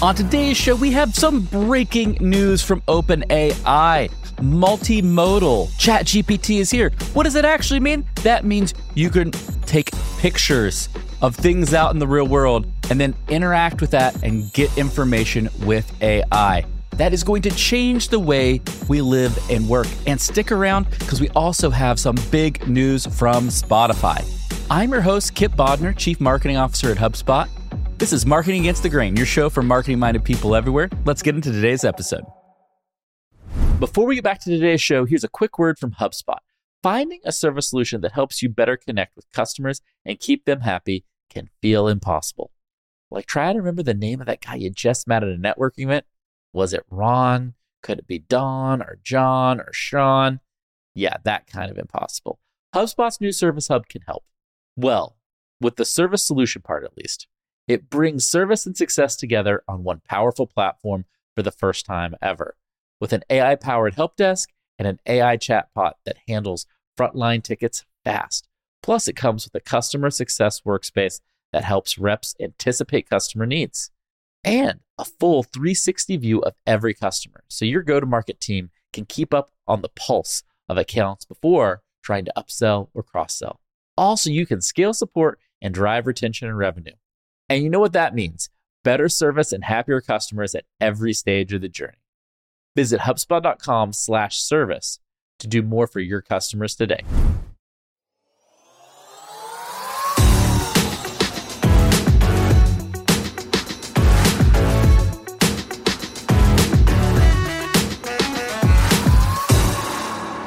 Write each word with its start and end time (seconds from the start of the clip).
On 0.00 0.14
today's 0.14 0.56
show, 0.56 0.76
we 0.76 0.92
have 0.92 1.12
some 1.12 1.40
breaking 1.40 2.18
news 2.20 2.62
from 2.62 2.82
OpenAI. 2.82 4.08
Multimodal 4.36 5.66
ChatGPT 5.70 6.60
is 6.60 6.70
here. 6.70 6.90
What 7.14 7.24
does 7.24 7.34
it 7.34 7.44
actually 7.44 7.80
mean? 7.80 8.04
That 8.22 8.44
means 8.44 8.74
you 8.94 9.10
can 9.10 9.32
take 9.66 9.90
pictures 10.18 10.88
of 11.20 11.34
things 11.34 11.74
out 11.74 11.92
in 11.94 11.98
the 11.98 12.06
real 12.06 12.28
world 12.28 12.68
and 12.90 13.00
then 13.00 13.12
interact 13.28 13.80
with 13.80 13.90
that 13.90 14.22
and 14.22 14.52
get 14.52 14.78
information 14.78 15.48
with 15.64 15.92
AI. 16.00 16.64
That 16.90 17.12
is 17.12 17.24
going 17.24 17.42
to 17.42 17.50
change 17.50 18.08
the 18.10 18.20
way 18.20 18.60
we 18.86 19.00
live 19.00 19.36
and 19.50 19.68
work. 19.68 19.88
And 20.06 20.20
stick 20.20 20.52
around 20.52 20.88
because 20.90 21.20
we 21.20 21.28
also 21.30 21.70
have 21.70 21.98
some 21.98 22.14
big 22.30 22.68
news 22.68 23.04
from 23.04 23.48
Spotify. 23.48 24.24
I'm 24.70 24.92
your 24.92 25.00
host, 25.00 25.34
Kipp 25.34 25.54
Bodnar, 25.54 25.96
Chief 25.96 26.20
Marketing 26.20 26.56
Officer 26.56 26.92
at 26.92 26.98
HubSpot. 26.98 27.48
This 27.98 28.12
is 28.12 28.24
Marketing 28.24 28.60
Against 28.60 28.84
the 28.84 28.88
Grain, 28.88 29.16
your 29.16 29.26
show 29.26 29.50
for 29.50 29.60
marketing 29.60 29.98
minded 29.98 30.22
people 30.22 30.54
everywhere. 30.54 30.88
Let's 31.04 31.20
get 31.20 31.34
into 31.34 31.50
today's 31.50 31.82
episode. 31.82 32.22
Before 33.80 34.06
we 34.06 34.14
get 34.14 34.22
back 34.22 34.40
to 34.42 34.50
today's 34.50 34.80
show, 34.80 35.04
here's 35.04 35.24
a 35.24 35.28
quick 35.28 35.58
word 35.58 35.80
from 35.80 35.94
HubSpot. 35.94 36.38
Finding 36.80 37.18
a 37.24 37.32
service 37.32 37.68
solution 37.68 38.00
that 38.02 38.12
helps 38.12 38.40
you 38.40 38.50
better 38.50 38.76
connect 38.76 39.16
with 39.16 39.28
customers 39.32 39.80
and 40.04 40.20
keep 40.20 40.44
them 40.44 40.60
happy 40.60 41.06
can 41.28 41.48
feel 41.60 41.88
impossible. 41.88 42.52
Like, 43.10 43.26
try 43.26 43.52
to 43.52 43.58
remember 43.58 43.82
the 43.82 43.94
name 43.94 44.20
of 44.20 44.28
that 44.28 44.42
guy 44.42 44.54
you 44.54 44.70
just 44.70 45.08
met 45.08 45.24
at 45.24 45.30
a 45.30 45.36
networking 45.36 45.82
event. 45.82 46.04
Was 46.52 46.72
it 46.72 46.86
Ron? 46.88 47.54
Could 47.82 47.98
it 47.98 48.06
be 48.06 48.20
Don 48.20 48.80
or 48.80 49.00
John 49.02 49.60
or 49.60 49.72
Sean? 49.72 50.38
Yeah, 50.94 51.16
that 51.24 51.48
kind 51.48 51.68
of 51.68 51.76
impossible. 51.76 52.38
HubSpot's 52.72 53.20
new 53.20 53.32
Service 53.32 53.66
Hub 53.66 53.88
can 53.88 54.02
help. 54.02 54.22
Well, 54.76 55.16
with 55.60 55.74
the 55.74 55.84
service 55.84 56.24
solution 56.24 56.62
part 56.62 56.84
at 56.84 56.96
least. 56.96 57.26
It 57.68 57.90
brings 57.90 58.26
service 58.26 58.64
and 58.64 58.76
success 58.76 59.14
together 59.14 59.62
on 59.68 59.84
one 59.84 60.00
powerful 60.08 60.46
platform 60.46 61.04
for 61.36 61.42
the 61.42 61.52
first 61.52 61.84
time 61.84 62.16
ever, 62.22 62.56
with 62.98 63.12
an 63.12 63.22
AI 63.28 63.54
powered 63.54 63.94
help 63.94 64.16
desk 64.16 64.50
and 64.78 64.88
an 64.88 64.98
AI 65.06 65.36
chatbot 65.36 65.92
that 66.06 66.16
handles 66.26 66.66
frontline 66.98 67.42
tickets 67.42 67.84
fast. 68.04 68.48
Plus, 68.82 69.06
it 69.06 69.16
comes 69.16 69.44
with 69.44 69.54
a 69.54 69.60
customer 69.64 70.08
success 70.10 70.62
workspace 70.62 71.20
that 71.52 71.64
helps 71.64 71.98
reps 71.98 72.34
anticipate 72.40 73.08
customer 73.08 73.44
needs 73.44 73.90
and 74.44 74.80
a 74.98 75.04
full 75.04 75.42
360 75.42 76.16
view 76.16 76.40
of 76.40 76.54
every 76.66 76.94
customer. 76.94 77.44
So 77.48 77.64
your 77.64 77.82
go 77.82 78.00
to 78.00 78.06
market 78.06 78.40
team 78.40 78.70
can 78.92 79.04
keep 79.04 79.34
up 79.34 79.50
on 79.66 79.82
the 79.82 79.90
pulse 79.90 80.42
of 80.68 80.78
accounts 80.78 81.26
before 81.26 81.82
trying 82.02 82.24
to 82.24 82.32
upsell 82.36 82.88
or 82.94 83.02
cross 83.02 83.36
sell. 83.36 83.60
Also, 83.96 84.30
you 84.30 84.46
can 84.46 84.60
scale 84.62 84.94
support 84.94 85.38
and 85.60 85.74
drive 85.74 86.06
retention 86.06 86.48
and 86.48 86.56
revenue. 86.56 86.94
And 87.48 87.62
you 87.62 87.70
know 87.70 87.80
what 87.80 87.94
that 87.94 88.14
means 88.14 88.50
better 88.84 89.08
service 89.08 89.52
and 89.52 89.64
happier 89.64 90.00
customers 90.00 90.54
at 90.54 90.64
every 90.80 91.12
stage 91.12 91.52
of 91.52 91.60
the 91.60 91.68
journey. 91.68 91.98
Visit 92.76 93.00
HubSpot.com 93.00 93.92
slash 93.92 94.38
service 94.38 95.00
to 95.40 95.48
do 95.48 95.62
more 95.62 95.86
for 95.86 96.00
your 96.00 96.20
customers 96.20 96.74
today. 96.76 97.00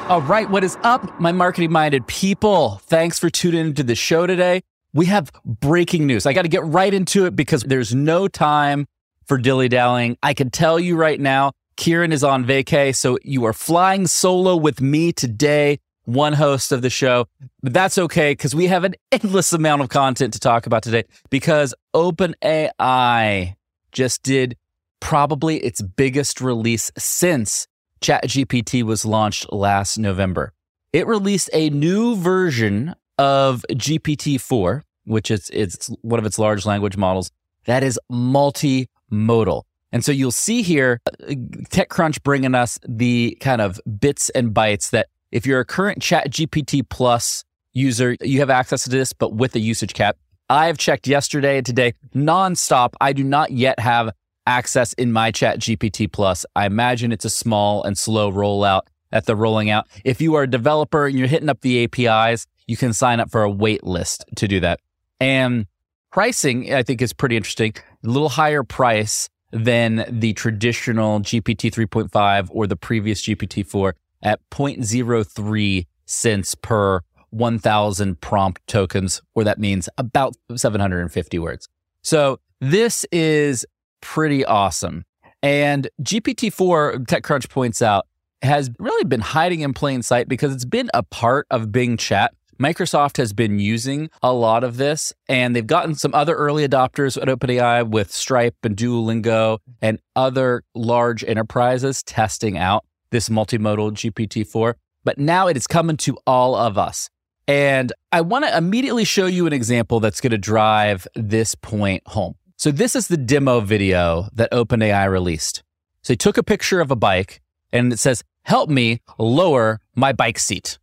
All 0.08 0.20
right, 0.22 0.48
what 0.50 0.62
is 0.62 0.76
up, 0.82 1.18
my 1.18 1.32
marketing 1.32 1.72
minded 1.72 2.06
people? 2.06 2.80
Thanks 2.84 3.18
for 3.18 3.30
tuning 3.30 3.66
into 3.66 3.82
the 3.82 3.94
show 3.94 4.26
today 4.26 4.62
we 4.94 5.06
have 5.06 5.32
breaking 5.44 6.06
news. 6.06 6.26
I 6.26 6.32
got 6.32 6.42
to 6.42 6.48
get 6.48 6.64
right 6.64 6.92
into 6.92 7.26
it 7.26 7.34
because 7.34 7.62
there's 7.62 7.94
no 7.94 8.28
time 8.28 8.86
for 9.26 9.38
dilly 9.38 9.68
dallying. 9.68 10.16
I 10.22 10.34
can 10.34 10.50
tell 10.50 10.78
you 10.78 10.96
right 10.96 11.18
now, 11.18 11.52
Kieran 11.76 12.12
is 12.12 12.22
on 12.22 12.44
vacay, 12.44 12.94
so 12.94 13.18
you 13.22 13.44
are 13.44 13.52
flying 13.52 14.06
solo 14.06 14.56
with 14.56 14.80
me 14.80 15.12
today, 15.12 15.78
one 16.04 16.34
host 16.34 16.72
of 16.72 16.82
the 16.82 16.90
show. 16.90 17.26
But 17.62 17.72
that's 17.72 17.96
okay 17.96 18.32
because 18.32 18.54
we 18.54 18.66
have 18.66 18.84
an 18.84 18.94
endless 19.10 19.52
amount 19.52 19.82
of 19.82 19.88
content 19.88 20.34
to 20.34 20.40
talk 20.40 20.66
about 20.66 20.82
today 20.82 21.04
because 21.30 21.74
OpenAI 21.94 23.54
just 23.92 24.22
did 24.22 24.56
probably 25.00 25.58
its 25.58 25.80
biggest 25.80 26.40
release 26.40 26.90
since 26.98 27.66
ChatGPT 28.00 28.82
was 28.82 29.04
launched 29.04 29.52
last 29.52 29.96
November. 29.98 30.52
It 30.92 31.06
released 31.06 31.48
a 31.52 31.70
new 31.70 32.16
version 32.16 32.94
of 33.18 33.64
GPT-4, 33.70 34.82
which 35.04 35.30
is 35.30 35.50
it's 35.52 35.88
one 36.02 36.18
of 36.18 36.26
its 36.26 36.38
large 36.38 36.66
language 36.66 36.96
models, 36.96 37.30
that 37.64 37.82
is 37.82 37.98
multimodal. 38.10 39.62
And 39.92 40.04
so 40.04 40.10
you'll 40.10 40.30
see 40.30 40.62
here 40.62 41.00
uh, 41.06 41.32
TechCrunch 41.70 42.22
bringing 42.22 42.54
us 42.54 42.78
the 42.88 43.36
kind 43.40 43.60
of 43.60 43.80
bits 44.00 44.30
and 44.30 44.54
bytes 44.54 44.90
that 44.90 45.08
if 45.30 45.46
you're 45.46 45.60
a 45.60 45.64
current 45.64 46.02
Chat 46.02 46.30
GPT 46.30 46.88
Plus 46.88 47.44
user, 47.72 48.16
you 48.20 48.40
have 48.40 48.50
access 48.50 48.84
to 48.84 48.90
this, 48.90 49.12
but 49.12 49.34
with 49.34 49.54
a 49.54 49.60
usage 49.60 49.94
cap. 49.94 50.16
I've 50.48 50.76
checked 50.76 51.06
yesterday 51.06 51.58
and 51.58 51.66
today 51.66 51.94
nonstop. 52.14 52.94
I 53.00 53.12
do 53.12 53.24
not 53.24 53.50
yet 53.52 53.78
have 53.78 54.10
access 54.46 54.92
in 54.94 55.12
my 55.12 55.30
Chat 55.30 55.58
GPT 55.58 56.10
Plus. 56.10 56.44
I 56.56 56.66
imagine 56.66 57.12
it's 57.12 57.24
a 57.24 57.30
small 57.30 57.82
and 57.82 57.96
slow 57.96 58.30
rollout 58.30 58.82
at 59.12 59.26
the 59.26 59.36
rolling 59.36 59.70
out. 59.70 59.86
If 60.04 60.20
you 60.20 60.34
are 60.34 60.42
a 60.42 60.50
developer 60.50 61.06
and 61.06 61.18
you're 61.18 61.28
hitting 61.28 61.48
up 61.48 61.60
the 61.60 61.84
APIs, 61.84 62.46
you 62.66 62.76
can 62.76 62.92
sign 62.92 63.20
up 63.20 63.30
for 63.30 63.42
a 63.42 63.50
wait 63.50 63.84
list 63.84 64.24
to 64.36 64.48
do 64.48 64.60
that. 64.60 64.80
And 65.22 65.66
pricing, 66.10 66.74
I 66.74 66.82
think, 66.82 67.00
is 67.00 67.12
pretty 67.12 67.36
interesting. 67.36 67.74
A 68.04 68.08
little 68.08 68.28
higher 68.28 68.64
price 68.64 69.28
than 69.52 70.04
the 70.08 70.32
traditional 70.32 71.20
GPT 71.20 71.72
3.5 71.72 72.48
or 72.50 72.66
the 72.66 72.74
previous 72.74 73.22
GPT 73.22 73.64
4 73.64 73.94
at 74.24 74.40
0.03 74.50 75.86
cents 76.06 76.54
per 76.56 77.02
1,000 77.30 78.20
prompt 78.20 78.66
tokens, 78.66 79.22
or 79.34 79.44
that 79.44 79.58
means 79.58 79.88
about 79.96 80.34
750 80.56 81.38
words. 81.38 81.68
So 82.02 82.40
this 82.60 83.04
is 83.12 83.64
pretty 84.00 84.44
awesome. 84.44 85.04
And 85.40 85.88
GPT 86.02 86.52
4, 86.52 86.94
TechCrunch 86.94 87.48
points 87.48 87.80
out, 87.80 88.06
has 88.42 88.70
really 88.80 89.04
been 89.04 89.20
hiding 89.20 89.60
in 89.60 89.72
plain 89.72 90.02
sight 90.02 90.28
because 90.28 90.52
it's 90.52 90.64
been 90.64 90.90
a 90.92 91.04
part 91.04 91.46
of 91.50 91.70
Bing 91.70 91.96
Chat 91.96 92.34
Microsoft 92.62 93.16
has 93.16 93.32
been 93.32 93.58
using 93.58 94.08
a 94.22 94.32
lot 94.32 94.62
of 94.62 94.76
this, 94.76 95.12
and 95.28 95.56
they've 95.56 95.66
gotten 95.66 95.96
some 95.96 96.14
other 96.14 96.36
early 96.36 96.66
adopters 96.66 97.20
at 97.20 97.26
OpenAI 97.26 97.88
with 97.88 98.12
Stripe 98.12 98.54
and 98.62 98.76
Duolingo 98.76 99.58
and 99.80 99.98
other 100.14 100.62
large 100.72 101.24
enterprises 101.24 102.04
testing 102.04 102.56
out 102.56 102.84
this 103.10 103.28
multimodal 103.28 103.94
GPT 103.94 104.46
4. 104.46 104.76
But 105.02 105.18
now 105.18 105.48
it 105.48 105.56
is 105.56 105.66
coming 105.66 105.96
to 105.98 106.16
all 106.24 106.54
of 106.54 106.78
us. 106.78 107.10
And 107.48 107.92
I 108.12 108.20
want 108.20 108.44
to 108.44 108.56
immediately 108.56 109.04
show 109.04 109.26
you 109.26 109.48
an 109.48 109.52
example 109.52 109.98
that's 109.98 110.20
going 110.20 110.30
to 110.30 110.38
drive 110.38 111.08
this 111.16 111.56
point 111.56 112.06
home. 112.06 112.36
So, 112.58 112.70
this 112.70 112.94
is 112.94 113.08
the 113.08 113.16
demo 113.16 113.58
video 113.58 114.28
that 114.34 114.52
OpenAI 114.52 115.10
released. 115.10 115.64
So, 116.02 116.12
they 116.12 116.16
took 116.16 116.38
a 116.38 116.44
picture 116.44 116.80
of 116.80 116.92
a 116.92 116.96
bike 116.96 117.40
and 117.72 117.92
it 117.92 117.98
says, 117.98 118.22
Help 118.44 118.70
me 118.70 119.00
lower 119.18 119.80
my 119.96 120.12
bike 120.12 120.38
seat 120.38 120.78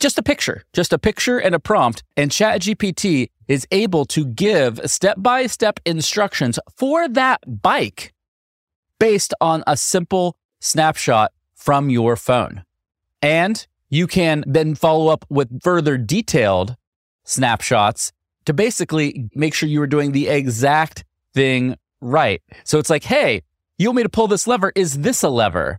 just 0.00 0.18
a 0.18 0.22
picture, 0.22 0.64
just 0.72 0.92
a 0.92 0.98
picture 0.98 1.38
and 1.38 1.54
a 1.54 1.60
prompt. 1.60 2.02
And 2.16 2.30
ChatGPT 2.30 3.30
is 3.46 3.66
able 3.70 4.04
to 4.06 4.24
give 4.24 4.80
step 4.86 5.16
by 5.18 5.46
step 5.46 5.78
instructions 5.84 6.58
for 6.76 7.08
that 7.08 7.40
bike 7.62 8.12
based 8.98 9.34
on 9.40 9.62
a 9.66 9.76
simple 9.76 10.36
snapshot 10.60 11.32
from 11.54 11.90
your 11.90 12.16
phone. 12.16 12.64
And 13.22 13.66
you 13.90 14.06
can 14.06 14.44
then 14.46 14.74
follow 14.74 15.08
up 15.08 15.24
with 15.28 15.62
further 15.62 15.98
detailed 15.98 16.76
snapshots 17.24 18.12
to 18.46 18.54
basically 18.54 19.28
make 19.34 19.54
sure 19.54 19.68
you 19.68 19.82
are 19.82 19.86
doing 19.86 20.12
the 20.12 20.28
exact 20.28 21.04
thing 21.34 21.76
right. 22.00 22.42
So 22.64 22.78
it's 22.78 22.90
like, 22.90 23.04
hey, 23.04 23.42
you 23.78 23.88
want 23.88 23.96
me 23.96 24.02
to 24.04 24.08
pull 24.08 24.28
this 24.28 24.46
lever? 24.46 24.72
Is 24.74 24.98
this 25.00 25.22
a 25.22 25.28
lever? 25.28 25.78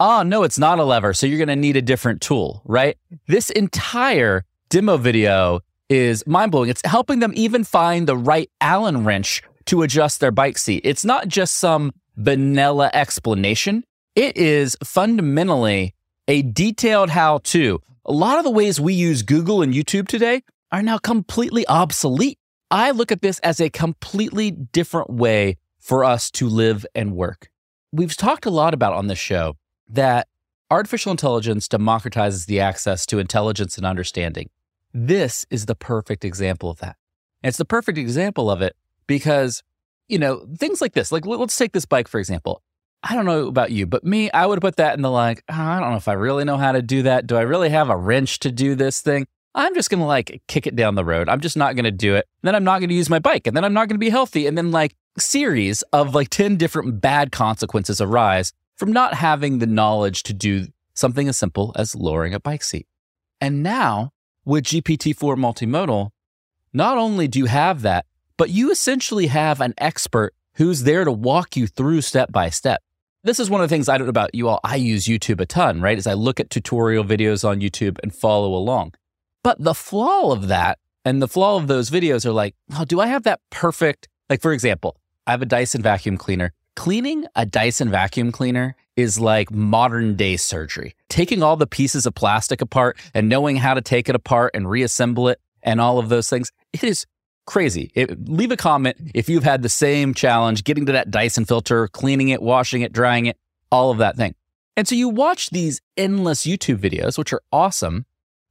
Oh, 0.00 0.22
no, 0.22 0.42
it's 0.42 0.58
not 0.58 0.78
a 0.78 0.84
lever. 0.84 1.14
So 1.14 1.26
you're 1.26 1.38
going 1.38 1.48
to 1.48 1.56
need 1.56 1.76
a 1.76 1.82
different 1.82 2.20
tool, 2.20 2.62
right? 2.64 2.96
This 3.26 3.50
entire 3.50 4.44
demo 4.68 4.96
video 4.96 5.60
is 5.88 6.26
mind 6.26 6.52
blowing. 6.52 6.70
It's 6.70 6.82
helping 6.84 7.20
them 7.20 7.32
even 7.34 7.64
find 7.64 8.06
the 8.06 8.16
right 8.16 8.50
Allen 8.60 9.04
wrench 9.04 9.42
to 9.66 9.82
adjust 9.82 10.20
their 10.20 10.30
bike 10.30 10.58
seat. 10.58 10.82
It's 10.84 11.04
not 11.04 11.28
just 11.28 11.56
some 11.56 11.92
vanilla 12.16 12.90
explanation, 12.92 13.84
it 14.14 14.36
is 14.36 14.76
fundamentally 14.84 15.94
a 16.28 16.42
detailed 16.42 17.10
how 17.10 17.38
to. 17.38 17.80
A 18.04 18.12
lot 18.12 18.38
of 18.38 18.44
the 18.44 18.50
ways 18.50 18.80
we 18.80 18.94
use 18.94 19.22
Google 19.22 19.62
and 19.62 19.74
YouTube 19.74 20.06
today 20.06 20.42
are 20.70 20.82
now 20.82 20.98
completely 20.98 21.66
obsolete. 21.66 22.38
I 22.70 22.92
look 22.92 23.10
at 23.10 23.22
this 23.22 23.38
as 23.40 23.60
a 23.60 23.70
completely 23.70 24.50
different 24.50 25.10
way 25.10 25.56
for 25.78 26.04
us 26.04 26.30
to 26.32 26.48
live 26.48 26.86
and 26.94 27.14
work. 27.14 27.48
We've 27.92 28.16
talked 28.16 28.46
a 28.46 28.50
lot 28.50 28.74
about 28.74 28.94
on 28.94 29.06
this 29.06 29.18
show 29.18 29.56
that 29.88 30.28
artificial 30.70 31.10
intelligence 31.10 31.68
democratizes 31.68 32.46
the 32.46 32.60
access 32.60 33.06
to 33.06 33.18
intelligence 33.18 33.76
and 33.76 33.86
understanding. 33.86 34.50
This 34.92 35.44
is 35.50 35.66
the 35.66 35.74
perfect 35.74 36.24
example 36.24 36.70
of 36.70 36.78
that. 36.78 36.96
And 37.42 37.48
it's 37.48 37.58
the 37.58 37.64
perfect 37.64 37.98
example 37.98 38.50
of 38.50 38.62
it 38.62 38.76
because 39.06 39.62
you 40.08 40.18
know, 40.18 40.46
things 40.58 40.80
like 40.80 40.92
this. 40.92 41.10
Like, 41.12 41.26
let's 41.26 41.56
take 41.56 41.72
this 41.72 41.86
bike, 41.86 42.08
for 42.08 42.18
example. 42.18 42.62
I 43.02 43.14
don't 43.14 43.26
know 43.26 43.46
about 43.46 43.70
you, 43.70 43.86
but 43.86 44.04
me, 44.04 44.30
I 44.30 44.46
would 44.46 44.60
put 44.60 44.76
that 44.76 44.94
in 44.94 45.02
the 45.02 45.10
like, 45.10 45.42
oh, 45.50 45.54
I 45.54 45.78
don't 45.78 45.90
know 45.90 45.96
if 45.96 46.08
I 46.08 46.14
really 46.14 46.44
know 46.44 46.56
how 46.56 46.72
to 46.72 46.80
do 46.80 47.02
that. 47.02 47.26
Do 47.26 47.36
I 47.36 47.42
really 47.42 47.68
have 47.68 47.90
a 47.90 47.96
wrench 47.96 48.38
to 48.40 48.50
do 48.50 48.74
this 48.74 49.02
thing? 49.02 49.26
I'm 49.54 49.74
just 49.74 49.90
going 49.90 50.00
to 50.00 50.06
like 50.06 50.42
kick 50.48 50.66
it 50.66 50.74
down 50.74 50.94
the 50.94 51.04
road. 51.04 51.28
I'm 51.28 51.40
just 51.40 51.56
not 51.56 51.76
going 51.76 51.84
to 51.84 51.90
do 51.90 52.16
it. 52.16 52.26
Then 52.42 52.54
I'm 52.54 52.64
not 52.64 52.80
going 52.80 52.88
to 52.88 52.94
use 52.94 53.10
my 53.10 53.18
bike 53.18 53.46
and 53.46 53.56
then 53.56 53.64
I'm 53.64 53.74
not 53.74 53.88
going 53.88 53.96
to 53.96 54.04
be 54.04 54.10
healthy. 54.10 54.46
And 54.46 54.56
then 54.56 54.70
like 54.70 54.96
series 55.18 55.82
of 55.92 56.14
like 56.14 56.30
10 56.30 56.56
different 56.56 57.00
bad 57.00 57.30
consequences 57.30 58.00
arise 58.00 58.52
from 58.76 58.92
not 58.92 59.14
having 59.14 59.58
the 59.58 59.66
knowledge 59.66 60.22
to 60.24 60.32
do 60.32 60.66
something 60.94 61.28
as 61.28 61.38
simple 61.38 61.72
as 61.76 61.94
lowering 61.94 62.34
a 62.34 62.40
bike 62.40 62.62
seat. 62.62 62.86
And 63.40 63.62
now 63.62 64.12
with 64.44 64.64
GPT-4 64.64 65.36
multimodal, 65.36 66.10
not 66.72 66.98
only 66.98 67.28
do 67.28 67.38
you 67.38 67.46
have 67.46 67.82
that, 67.82 68.06
but 68.36 68.50
you 68.50 68.70
essentially 68.70 69.28
have 69.28 69.60
an 69.60 69.74
expert 69.78 70.34
who's 70.54 70.82
there 70.82 71.04
to 71.04 71.12
walk 71.12 71.56
you 71.56 71.66
through 71.66 72.00
step 72.00 72.32
by 72.32 72.50
step. 72.50 72.82
This 73.22 73.40
is 73.40 73.48
one 73.48 73.60
of 73.60 73.68
the 73.68 73.74
things 73.74 73.88
I 73.88 73.96
don't 73.96 74.06
know 74.06 74.10
about 74.10 74.34
you 74.34 74.48
all. 74.48 74.60
I 74.64 74.76
use 74.76 75.06
YouTube 75.06 75.40
a 75.40 75.46
ton, 75.46 75.80
right? 75.80 75.96
As 75.96 76.06
I 76.06 76.12
look 76.12 76.40
at 76.40 76.50
tutorial 76.50 77.04
videos 77.04 77.48
on 77.48 77.60
YouTube 77.60 77.98
and 78.02 78.14
follow 78.14 78.54
along. 78.54 78.94
But 79.42 79.62
the 79.62 79.74
flaw 79.74 80.32
of 80.32 80.48
that 80.48 80.78
and 81.04 81.22
the 81.22 81.28
flaw 81.28 81.56
of 81.56 81.66
those 81.66 81.90
videos 81.90 82.26
are 82.26 82.32
like, 82.32 82.54
oh, 82.76 82.84
do 82.84 83.00
I 83.00 83.06
have 83.06 83.22
that 83.22 83.40
perfect? 83.50 84.08
Like, 84.28 84.42
for 84.42 84.52
example, 84.52 84.96
I 85.26 85.30
have 85.30 85.42
a 85.42 85.46
Dyson 85.46 85.82
vacuum 85.82 86.16
cleaner. 86.16 86.52
Cleaning 86.76 87.26
a 87.36 87.46
Dyson 87.46 87.88
vacuum 87.90 88.32
cleaner 88.32 88.74
is 88.96 89.20
like 89.20 89.50
modern 89.50 90.16
day 90.16 90.36
surgery. 90.36 90.94
Taking 91.08 91.42
all 91.42 91.56
the 91.56 91.66
pieces 91.66 92.04
of 92.04 92.14
plastic 92.14 92.60
apart 92.60 92.98
and 93.14 93.28
knowing 93.28 93.56
how 93.56 93.74
to 93.74 93.80
take 93.80 94.08
it 94.08 94.14
apart 94.14 94.52
and 94.54 94.68
reassemble 94.68 95.28
it 95.28 95.40
and 95.62 95.80
all 95.80 95.98
of 95.98 96.08
those 96.08 96.28
things. 96.28 96.50
It 96.72 96.82
is 96.82 97.06
crazy. 97.46 97.92
It, 97.94 98.28
leave 98.28 98.50
a 98.50 98.56
comment 98.56 98.96
if 99.14 99.28
you've 99.28 99.44
had 99.44 99.62
the 99.62 99.68
same 99.68 100.14
challenge 100.14 100.64
getting 100.64 100.86
to 100.86 100.92
that 100.92 101.10
Dyson 101.10 101.44
filter, 101.44 101.88
cleaning 101.88 102.30
it, 102.30 102.42
washing 102.42 102.82
it, 102.82 102.92
drying 102.92 103.26
it, 103.26 103.36
all 103.70 103.90
of 103.90 103.98
that 103.98 104.16
thing. 104.16 104.34
And 104.76 104.88
so 104.88 104.94
you 104.94 105.08
watch 105.08 105.50
these 105.50 105.80
endless 105.96 106.44
YouTube 106.44 106.78
videos, 106.78 107.16
which 107.16 107.32
are 107.32 107.42
awesome, 107.52 108.06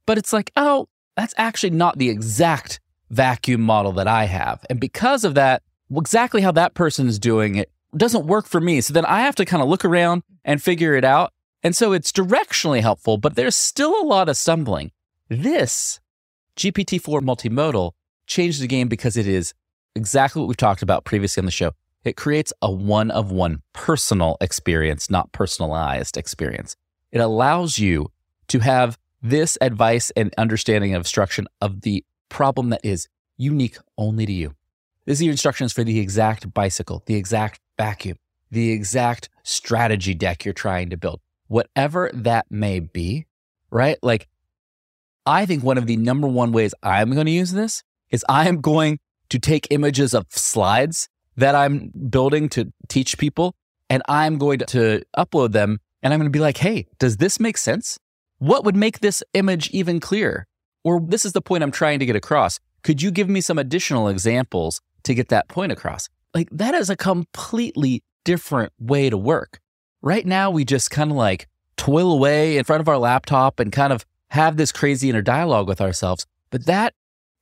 but 0.06 0.16
it's 0.16 0.32
like, 0.32 0.50
oh, 0.56 0.88
that's 1.16 1.34
actually 1.36 1.70
not 1.70 1.98
the 1.98 2.08
exact 2.08 2.80
vacuum 3.10 3.60
model 3.60 3.92
that 3.92 4.08
I 4.08 4.24
have. 4.24 4.64
And 4.70 4.80
because 4.80 5.24
of 5.24 5.34
that, 5.34 5.62
exactly 5.94 6.40
how 6.40 6.52
that 6.52 6.74
person 6.74 7.06
is 7.06 7.18
doing 7.18 7.56
it 7.56 7.70
doesn't 7.96 8.26
work 8.26 8.46
for 8.46 8.60
me. 8.60 8.80
So 8.80 8.92
then 8.92 9.04
I 9.04 9.20
have 9.20 9.34
to 9.36 9.44
kind 9.44 9.62
of 9.62 9.68
look 9.68 9.84
around 9.84 10.22
and 10.44 10.62
figure 10.62 10.94
it 10.94 11.04
out. 11.04 11.32
And 11.62 11.74
so 11.74 11.92
it's 11.92 12.12
directionally 12.12 12.80
helpful, 12.80 13.16
but 13.16 13.36
there's 13.36 13.56
still 13.56 14.00
a 14.00 14.04
lot 14.04 14.28
of 14.28 14.36
stumbling. 14.36 14.90
This 15.28 16.00
GPT 16.56 17.00
4 17.00 17.20
multimodal 17.20 17.92
changed 18.26 18.60
the 18.60 18.66
game 18.66 18.88
because 18.88 19.16
it 19.16 19.26
is 19.26 19.54
exactly 19.96 20.40
what 20.40 20.48
we've 20.48 20.56
talked 20.56 20.82
about 20.82 21.04
previously 21.04 21.40
on 21.40 21.46
the 21.46 21.50
show. 21.50 21.72
It 22.04 22.16
creates 22.16 22.52
a 22.60 22.70
one 22.70 23.10
of 23.10 23.30
one 23.30 23.62
personal 23.72 24.36
experience, 24.40 25.08
not 25.08 25.32
personalized 25.32 26.18
experience. 26.18 26.76
It 27.12 27.20
allows 27.20 27.78
you 27.78 28.10
to 28.48 28.58
have 28.58 28.98
this 29.22 29.56
advice 29.62 30.10
and 30.10 30.34
understanding 30.36 30.94
of 30.94 31.00
instruction 31.00 31.48
of 31.62 31.80
the 31.80 32.04
problem 32.28 32.68
that 32.70 32.80
is 32.84 33.08
unique 33.38 33.78
only 33.96 34.26
to 34.26 34.32
you. 34.32 34.54
This 35.06 35.18
is 35.18 35.22
your 35.22 35.32
instructions 35.32 35.72
for 35.72 35.82
the 35.82 35.98
exact 35.98 36.52
bicycle, 36.52 37.02
the 37.06 37.14
exact 37.14 37.60
vacuum, 37.76 38.18
the 38.50 38.70
exact 38.70 39.28
strategy 39.42 40.14
deck 40.14 40.44
you're 40.44 40.54
trying 40.54 40.90
to 40.90 40.96
build, 40.96 41.20
whatever 41.48 42.10
that 42.14 42.46
may 42.50 42.80
be, 42.80 43.26
right? 43.70 43.98
Like, 44.02 44.28
I 45.26 45.46
think 45.46 45.64
one 45.64 45.78
of 45.78 45.86
the 45.86 45.96
number 45.96 46.28
one 46.28 46.52
ways 46.52 46.74
I'm 46.82 47.12
going 47.12 47.26
to 47.26 47.32
use 47.32 47.52
this 47.52 47.82
is 48.10 48.24
I 48.28 48.48
am 48.48 48.60
going 48.60 48.98
to 49.30 49.38
take 49.38 49.66
images 49.70 50.14
of 50.14 50.26
slides 50.30 51.08
that 51.36 51.54
I'm 51.54 51.90
building 52.10 52.48
to 52.50 52.72
teach 52.88 53.18
people, 53.18 53.54
and 53.90 54.02
I'm 54.08 54.38
going 54.38 54.58
to 54.60 55.02
upload 55.16 55.52
them. 55.52 55.80
And 56.02 56.12
I'm 56.12 56.20
going 56.20 56.30
to 56.30 56.36
be 56.36 56.40
like, 56.40 56.58
hey, 56.58 56.86
does 56.98 57.16
this 57.16 57.40
make 57.40 57.56
sense? 57.56 57.98
What 58.38 58.64
would 58.64 58.76
make 58.76 59.00
this 59.00 59.22
image 59.32 59.70
even 59.70 60.00
clearer? 60.00 60.46
Or 60.84 61.00
this 61.00 61.24
is 61.24 61.32
the 61.32 61.40
point 61.40 61.62
I'm 61.62 61.70
trying 61.70 61.98
to 62.00 62.06
get 62.06 62.14
across. 62.14 62.60
Could 62.82 63.00
you 63.00 63.10
give 63.10 63.28
me 63.28 63.40
some 63.40 63.58
additional 63.58 64.08
examples 64.08 64.82
to 65.04 65.14
get 65.14 65.30
that 65.30 65.48
point 65.48 65.72
across? 65.72 66.10
Like, 66.34 66.48
that 66.50 66.74
is 66.74 66.90
a 66.90 66.96
completely 66.96 68.02
different 68.24 68.72
way 68.78 69.08
to 69.08 69.16
work. 69.16 69.60
Right 70.02 70.26
now, 70.26 70.50
we 70.50 70.64
just 70.64 70.90
kind 70.90 71.10
of 71.10 71.16
like 71.16 71.48
toil 71.76 72.12
away 72.12 72.58
in 72.58 72.64
front 72.64 72.80
of 72.80 72.88
our 72.88 72.98
laptop 72.98 73.60
and 73.60 73.72
kind 73.72 73.92
of 73.92 74.04
have 74.30 74.56
this 74.56 74.72
crazy 74.72 75.08
inner 75.08 75.22
dialogue 75.22 75.68
with 75.68 75.80
ourselves. 75.80 76.26
But 76.50 76.66
that 76.66 76.94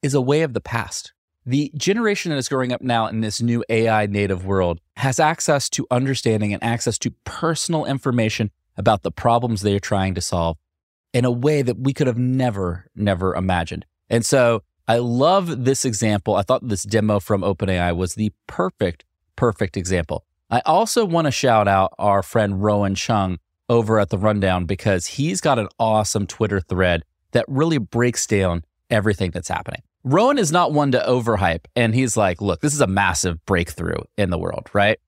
is 0.03 0.15
a 0.15 0.21
way 0.21 0.43
of 0.43 0.53
the 0.53 0.61
past. 0.61 1.13
The 1.45 1.73
generation 1.77 2.31
that 2.31 2.37
is 2.37 2.49
growing 2.49 2.73
up 2.73 2.83
now 2.83 3.07
in 3.07 3.21
this 3.21 3.43
new 3.43 3.65
AI 3.69 4.07
native 4.07 4.47
world 4.47 4.81
has 4.97 5.19
access 5.19 5.69
to 5.71 5.87
understanding 5.91 6.53
and 6.53 6.63
access 6.63 6.99
to 6.99 7.13
personal 7.25 7.85
information 7.85 8.51
about 8.77 9.03
the 9.03 9.11
problems 9.11 9.63
they 9.63 9.75
are 9.75 9.81
trying 9.81 10.15
to 10.15 10.21
solve 10.21 10.57
in 11.13 11.25
a 11.25 11.31
way 11.31 11.63
that 11.63 11.79
we 11.79 11.93
could 11.93 12.07
have 12.07 12.19
never, 12.19 12.87
never 12.95 13.35
imagined. 13.35 13.85
And 14.09 14.25
so 14.25 14.63
I 14.89 14.99
love 14.99 15.65
this 15.65 15.85
example. 15.85 16.35
I 16.35 16.43
thought 16.43 16.67
this 16.67 16.83
demo 16.83 17.21
from 17.21 17.43
OpenAI 17.43 17.97
was 17.97 18.15
the 18.15 18.33
perfect, 18.47 19.05
perfect 19.37 19.77
example. 19.77 20.25
I 20.51 20.61
also 20.67 21.05
want 21.05 21.27
to 21.27 21.31
shout 21.31 21.69
out 21.69 21.95
our 21.99 22.23
friend 22.23 22.63
Rowan 22.63 22.95
Cheung 22.95 23.39
over 23.69 23.99
at 23.99 24.11
the 24.11 24.19
Rundown 24.19 24.67
because 24.67 25.07
he's 25.07 25.41
got 25.41 25.59
an 25.59 25.69
awesome 25.79 26.27
Twitter 26.27 26.61
thread 26.61 27.05
that 27.31 27.45
really 27.49 27.79
breaks 27.79 28.27
down 28.27 28.65
everything 28.91 29.31
that's 29.31 29.49
happening. 29.49 29.83
Rowan 30.05 30.37
is 30.37 30.51
not 30.53 30.73
one 30.73 30.93
to 30.93 30.99
overhype. 30.99 31.65
And 31.77 31.95
he's 31.95 32.17
like, 32.17 32.41
look, 32.41 32.61
this 32.61 32.75
is 32.75 32.81
a 32.81 32.87
massive 32.87 33.45
breakthrough 33.47 34.03
in 34.19 34.31
the 34.31 34.39
world, 34.39 34.69
right? 34.73 34.99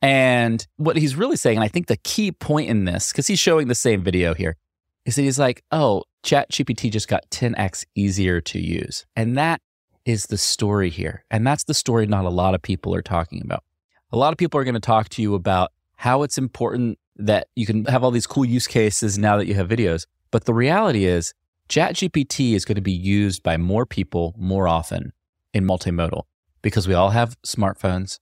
And 0.00 0.66
what 0.76 0.96
he's 0.96 1.16
really 1.16 1.36
saying, 1.36 1.56
and 1.58 1.64
I 1.64 1.68
think 1.68 1.86
the 1.86 1.96
key 1.96 2.30
point 2.30 2.68
in 2.68 2.84
this, 2.84 3.10
because 3.10 3.26
he's 3.26 3.38
showing 3.38 3.68
the 3.68 3.74
same 3.74 4.02
video 4.02 4.34
here, 4.34 4.56
is 5.04 5.16
that 5.16 5.22
he's 5.22 5.38
like, 5.38 5.64
oh, 5.72 6.04
Chat 6.24 6.50
GPT 6.50 6.90
just 6.90 7.06
got 7.06 7.28
10x 7.30 7.84
easier 7.94 8.40
to 8.40 8.58
use. 8.58 9.04
And 9.14 9.36
that 9.36 9.60
is 10.06 10.26
the 10.26 10.38
story 10.38 10.88
here. 10.88 11.24
And 11.30 11.46
that's 11.46 11.64
the 11.64 11.74
story 11.74 12.06
not 12.06 12.24
a 12.24 12.30
lot 12.30 12.54
of 12.54 12.62
people 12.62 12.94
are 12.94 13.02
talking 13.02 13.42
about. 13.44 13.62
A 14.10 14.16
lot 14.16 14.32
of 14.32 14.38
people 14.38 14.58
are 14.58 14.64
going 14.64 14.74
to 14.74 14.80
talk 14.80 15.10
to 15.10 15.22
you 15.22 15.34
about 15.34 15.70
how 15.96 16.22
it's 16.22 16.38
important 16.38 16.98
that 17.16 17.48
you 17.54 17.66
can 17.66 17.84
have 17.84 18.02
all 18.02 18.10
these 18.10 18.26
cool 18.26 18.44
use 18.44 18.66
cases 18.66 19.18
now 19.18 19.36
that 19.36 19.46
you 19.46 19.54
have 19.54 19.68
videos. 19.68 20.06
But 20.30 20.46
the 20.46 20.54
reality 20.54 21.04
is, 21.04 21.32
ChatGPT 21.68 22.54
is 22.54 22.64
going 22.64 22.76
to 22.76 22.82
be 22.82 22.92
used 22.92 23.42
by 23.42 23.56
more 23.56 23.86
people 23.86 24.34
more 24.36 24.66
often 24.66 25.12
in 25.52 25.64
multimodal 25.64 26.22
because 26.62 26.88
we 26.88 26.94
all 26.94 27.10
have 27.10 27.36
smartphones. 27.42 28.18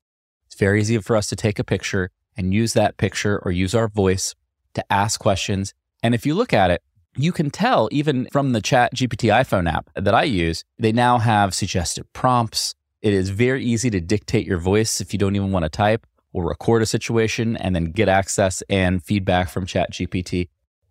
It's 0.47 0.57
very 0.57 0.81
easy 0.81 0.99
for 0.99 1.17
us 1.17 1.29
to 1.29 1.37
take 1.37 1.59
a 1.59 1.65
picture 1.65 2.11
and 2.37 2.53
use 2.53 2.73
that 2.73 2.97
picture 2.97 3.41
or 3.45 3.53
use 3.53 3.75
our 3.75 3.89
voice 3.89 4.35
to 4.75 4.85
ask 4.93 5.21
questions. 5.21 5.73
And 6.03 6.15
if 6.15 6.27
you 6.27 6.35
look 6.35 6.53
at 6.53 6.71
it, 6.71 6.83
you 7.17 7.33
can 7.33 7.51
tell 7.51 7.89
even 7.93 8.29
from 8.33 8.53
the 8.53 8.61
Chat 8.61 8.95
GPT 8.95 9.33
iPhone 9.33 9.71
app 9.71 9.91
that 9.95 10.15
I 10.15 10.25
use, 10.25 10.65
they 10.79 10.93
now 10.93 11.19
have 11.19 11.55
suggested 11.55 12.11
prompts. 12.13 12.75
It 13.03 13.13
is 13.13 13.31
very 13.31 13.65
easy 13.65 13.91
to 13.91 14.01
dictate 14.01 14.47
your 14.47 14.59
voice 14.59 15.01
if 15.01 15.13
you 15.13 15.19
don't 15.19 15.37
even 15.37 15.53
want 15.53 15.65
to 15.65 15.69
type 15.69 16.07
or 16.33 16.45
record 16.45 16.83
a 16.83 16.87
situation 16.87 17.57
and 17.57 17.75
then 17.75 17.87
get 17.87 18.09
access 18.09 18.63
and 18.69 19.03
feedback 19.03 19.49
from 19.49 19.67
Chat 19.67 19.93
GPT. 19.93 20.49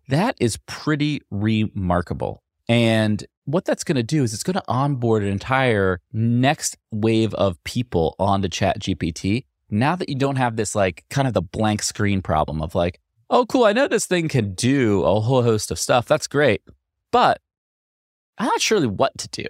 That 0.08 0.36
is 0.38 0.58
pretty 0.66 1.22
remarkable. 1.30 2.42
And 2.68 3.24
what 3.44 3.64
that's 3.64 3.84
going 3.84 3.96
to 3.96 4.02
do 4.02 4.22
is 4.22 4.32
it's 4.34 4.42
going 4.42 4.54
to 4.54 4.62
onboard 4.68 5.22
an 5.22 5.28
entire 5.30 6.00
next 6.12 6.76
wave 6.90 7.34
of 7.34 7.62
people 7.64 8.14
onto 8.18 8.48
Chat 8.48 8.80
GPT. 8.80 9.44
Now 9.70 9.96
that 9.96 10.08
you 10.08 10.14
don't 10.14 10.36
have 10.36 10.56
this 10.56 10.74
like 10.74 11.04
kind 11.10 11.26
of 11.26 11.34
the 11.34 11.42
blank 11.42 11.82
screen 11.82 12.22
problem 12.22 12.62
of 12.62 12.74
like, 12.74 13.00
oh, 13.32 13.44
cool, 13.46 13.64
I 13.64 13.72
know 13.72 13.88
this 13.88 14.06
thing 14.06 14.28
can 14.28 14.54
do 14.54 15.02
a 15.02 15.20
whole 15.20 15.42
host 15.42 15.72
of 15.72 15.78
stuff. 15.78 16.06
That's 16.06 16.28
great. 16.28 16.62
But 17.10 17.40
I'm 18.38 18.46
not 18.46 18.60
sure 18.60 18.88
what 18.88 19.18
to 19.18 19.28
do, 19.28 19.46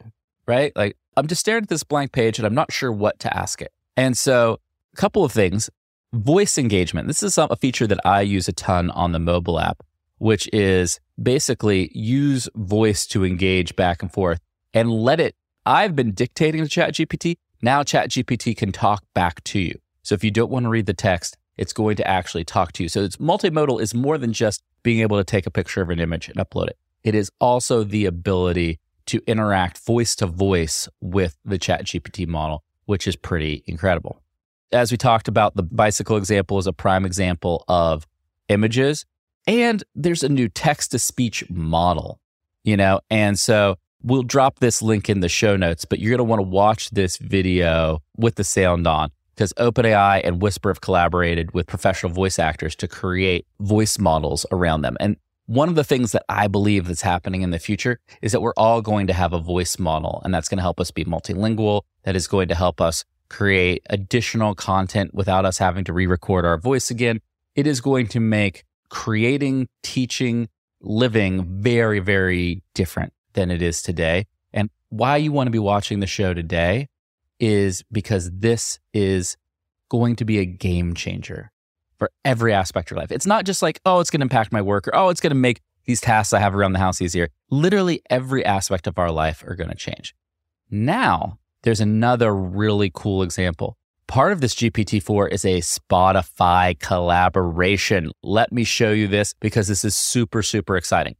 right? 0.47 0.75
Like 0.75 0.97
I'm 1.17 1.27
just 1.27 1.41
staring 1.41 1.65
at 1.65 1.69
this 1.69 1.85
blank 1.85 2.13
page 2.13 2.39
and 2.39 2.47
I'm 2.47 2.55
not 2.55 2.73
sure 2.73 2.91
what 2.91 3.19
to 3.21 3.37
ask 3.37 3.61
it. 3.61 3.73
And 3.97 4.17
so 4.17 4.59
a 4.95 4.97
couple 4.97 5.25
of 5.25 5.33
things. 5.33 5.69
Voice 6.15 6.59
engagement. 6.59 7.09
This 7.09 7.23
is 7.23 7.39
a 7.39 7.57
feature 7.57 7.87
that 7.87 8.01
I 8.05 8.21
use 8.21 8.47
a 8.47 8.53
ton 8.53 8.91
on 8.91 9.13
the 9.13 9.19
mobile 9.19 9.59
app 9.59 9.83
which 10.23 10.49
is 10.53 11.01
basically 11.21 11.91
use 11.93 12.49
voice 12.55 13.09
to 13.09 13.25
engage 13.25 13.75
back 13.75 14.03
and 14.03 14.13
forth 14.13 14.39
and 14.73 14.89
let 14.89 15.19
it. 15.19 15.35
I've 15.67 15.97
been 15.97 16.13
dictating 16.13 16.65
to 16.65 16.69
ChatGPT. 16.69 17.39
Now 17.61 17.83
ChatGPT 17.83 18.57
can 18.57 18.71
talk 18.71 19.03
back 19.15 19.43
to 19.43 19.59
you. 19.59 19.81
So 20.05 20.15
if 20.15 20.23
you 20.23 20.31
don't 20.31 20.49
want 20.49 20.63
to 20.63 20.69
read 20.69 20.87
the 20.87 20.95
text, 20.95 21.39
it's 21.63 21.73
going 21.73 21.95
to 21.95 22.07
actually 22.07 22.45
talk 22.45 22.73
to 22.73 22.83
you. 22.83 22.89
So 22.89 23.05
it's 23.05 23.19
multimodal 23.19 23.81
is 23.81 23.95
more 23.95 24.19
than 24.19 24.33
just 24.33 24.65
being 24.83 24.99
able 24.99 25.17
to 25.17 25.23
take 25.23 25.47
a 25.47 25.51
picture 25.51 25.81
of 25.81 25.91
an 25.91 26.01
image 26.01 26.29
and 26.29 26.37
upload 26.37 26.67
it. 26.67 26.77
It 27.05 27.15
is 27.15 27.31
also 27.41 27.85
the 27.85 28.05
ability 28.05 28.81
to 29.07 29.23
interact 29.29 29.79
voice 29.79 30.17
to 30.17 30.27
voice 30.27 30.89
with 31.01 31.39
the 31.45 31.61
ChatGPT 31.61 32.27
model, 32.27 32.65
which 32.87 33.07
is 33.07 33.15
pretty 33.15 33.63
incredible. 33.67 34.21
As 34.73 34.91
we 34.91 34.97
talked 34.97 35.29
about, 35.29 35.55
the 35.55 35.63
bicycle 35.63 36.17
example 36.17 36.59
is 36.59 36.67
a 36.67 36.73
prime 36.73 37.05
example 37.05 37.65
of 37.69 38.09
images. 38.49 39.07
And 39.47 39.85
there's 39.95 40.25
a 40.25 40.29
new 40.29 40.49
text 40.49 40.91
to 40.91 40.99
speech 40.99 41.49
model, 41.49 42.19
you 42.65 42.77
know? 42.77 43.01
And 43.09 43.39
so 43.39 43.77
we'll 44.03 44.25
drop 44.25 44.59
this 44.59 44.83
link 44.83 45.09
in 45.09 45.21
the 45.21 45.29
show 45.29 45.57
notes, 45.57 45.85
but 45.85 46.01
you're 46.01 46.11
going 46.11 46.19
to 46.19 46.25
want 46.25 46.41
to 46.41 46.49
watch 46.49 46.91
this 46.91 47.19
video 47.19 48.03
with 48.17 48.35
the 48.35 48.45
sound 48.45 48.89
on 48.89 49.13
because 49.35 49.53
OpenAI 49.55 50.21
and 50.25 50.41
Whisper 50.41 50.71
have 50.71 50.81
collaborated 50.81 51.53
with 51.53 51.67
professional 51.67 52.13
voice 52.13 52.39
actors 52.39 52.77
to 52.77 52.89
create 52.89 53.47
voice 53.61 53.99
models 53.99 54.47
around 54.53 54.83
them. 54.83 54.97
And 55.01 55.17
one 55.47 55.69
of 55.69 55.75
the 55.75 55.85
things 55.85 56.13
that 56.13 56.25
I 56.29 56.49
believe 56.49 56.87
that's 56.87 57.03
happening 57.03 57.43
in 57.43 57.51
the 57.51 57.59
future 57.59 57.99
is 58.23 58.33
that 58.33 58.41
we're 58.41 58.55
all 58.57 58.81
going 58.81 59.07
to 59.09 59.13
have 59.13 59.33
a 59.33 59.39
voice 59.39 59.79
model, 59.79 60.23
and 60.25 60.33
that's 60.33 60.49
going 60.49 60.59
to 60.59 60.63
help 60.63 60.81
us 60.81 60.91
be 60.91 61.05
multilingual. 61.05 61.83
That 62.05 62.17
is 62.17 62.27
going 62.27 62.49
to 62.49 62.55
help 62.55 62.81
us 62.81 63.05
create 63.29 63.83
additional 63.91 64.55
content 64.55 65.15
without 65.15 65.45
us 65.45 65.59
having 65.59 65.85
to 65.85 65.93
re 65.93 66.07
record 66.07 66.45
our 66.45 66.59
voice 66.59 66.91
again. 66.91 67.21
It 67.55 67.67
is 67.67 67.81
going 67.81 68.07
to 68.09 68.21
make 68.21 68.65
creating, 68.89 69.69
teaching, 69.83 70.49
living 70.81 71.45
very, 71.63 71.99
very 71.99 72.63
different 72.75 73.13
than 73.33 73.51
it 73.51 73.63
is 73.63 73.83
today. 73.83 74.27
And 74.53 74.71
why 74.91 75.17
you 75.17 75.33
want 75.33 75.47
to 75.47 75.51
be 75.51 75.59
watching 75.59 76.01
the 76.01 76.07
show 76.07 76.35
today 76.35 76.89
is 77.43 77.83
because 77.91 78.31
this 78.33 78.79
is 78.95 79.37
going 79.91 80.17
to 80.17 80.25
be 80.25 80.39
a 80.39 80.47
game 80.47 80.95
changer 80.95 81.51
for 81.99 82.11
every 82.25 82.55
aspect 82.55 82.89
of 82.89 82.93
your 82.93 83.01
life. 83.01 83.13
It's 83.13 83.27
not 83.27 83.45
just 83.45 83.63
like, 83.63 83.81
oh, 83.85 83.99
it's 83.99 84.11
going 84.11 84.21
to 84.21 84.25
impact 84.25 84.53
my 84.53 84.63
work 84.63 84.89
or 84.89 84.95
oh, 84.95 85.09
it's 85.09 85.21
going 85.21 85.33
to 85.33 85.37
make 85.37 85.61
these 85.85 86.01
tasks 86.01 86.33
I 86.33 86.39
have 86.39 86.55
around 86.55 86.73
the 86.73 86.79
house 86.79 87.03
easier. 87.03 87.29
Literally 87.51 88.01
every 88.09 88.45
aspect 88.47 88.87
of 88.87 88.97
our 88.97 89.11
life 89.11 89.45
are 89.45 89.57
going 89.57 89.71
to 89.71 89.77
change. 89.77 90.15
Now, 90.71 91.39
there's 91.65 91.81
another 91.81 92.35
really 92.35 92.91
cool 92.95 93.23
example. 93.23 93.77
Part 94.07 94.33
of 94.33 94.41
this 94.41 94.55
GPT-4 94.55 95.33
is 95.33 95.45
a 95.45 95.59
Spotify 95.59 96.79
collaboration. 96.79 98.13
Let 98.23 98.53
me 98.53 98.63
show 98.63 98.93
you 98.93 99.09
this 99.09 99.35
because 99.41 99.67
this 99.67 99.85
is 99.85 99.97
super, 99.97 100.43
super 100.43 100.77
exciting. 100.77 101.17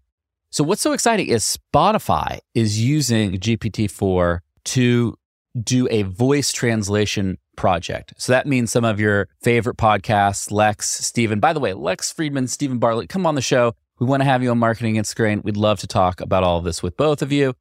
So 0.51 0.63
what's 0.63 0.83
so 0.83 0.93
exciting 0.93 1.27
is 1.27 1.59
Spotify 1.75 2.39
is 2.55 2.81
using 2.81 3.39
GPT-4 3.39 4.41
to 4.65 5.17
do 5.61 5.89
a 5.91 6.03
voice 6.03 6.53
translation 6.53 7.39
project. 7.57 8.15
So 8.17 8.33
that 8.33 8.47
means 8.47 8.73
some 8.73 8.85
of 8.85 8.99
your 8.99 9.29
favorite 9.43 9.77
podcasts, 9.77 10.51
Lex, 10.51 10.89
Stephen. 10.89 11.41
By 11.41 11.53
the 11.53 11.61
way, 11.61 11.75
Lex 11.75 12.13
Fridman, 12.13 12.49
Steven 12.49 12.79
Bartlett, 12.79 13.09
come 13.09 13.27
on 13.27 13.35
the 13.35 13.43
show. 13.43 13.75
We 13.99 14.07
want 14.07 14.21
to 14.21 14.25
have 14.25 14.43
you 14.43 14.51
on 14.51 14.59
Marketing 14.59 14.95
the 14.95 15.15
Grain. 15.15 15.43
We'd 15.45 15.57
love 15.57 15.79
to 15.81 15.87
talk 15.87 16.21
about 16.21 16.43
all 16.43 16.59
of 16.59 16.65
this 16.65 16.83
with 16.83 16.97
both 16.97 17.23
of 17.23 17.31
you. 17.31 17.55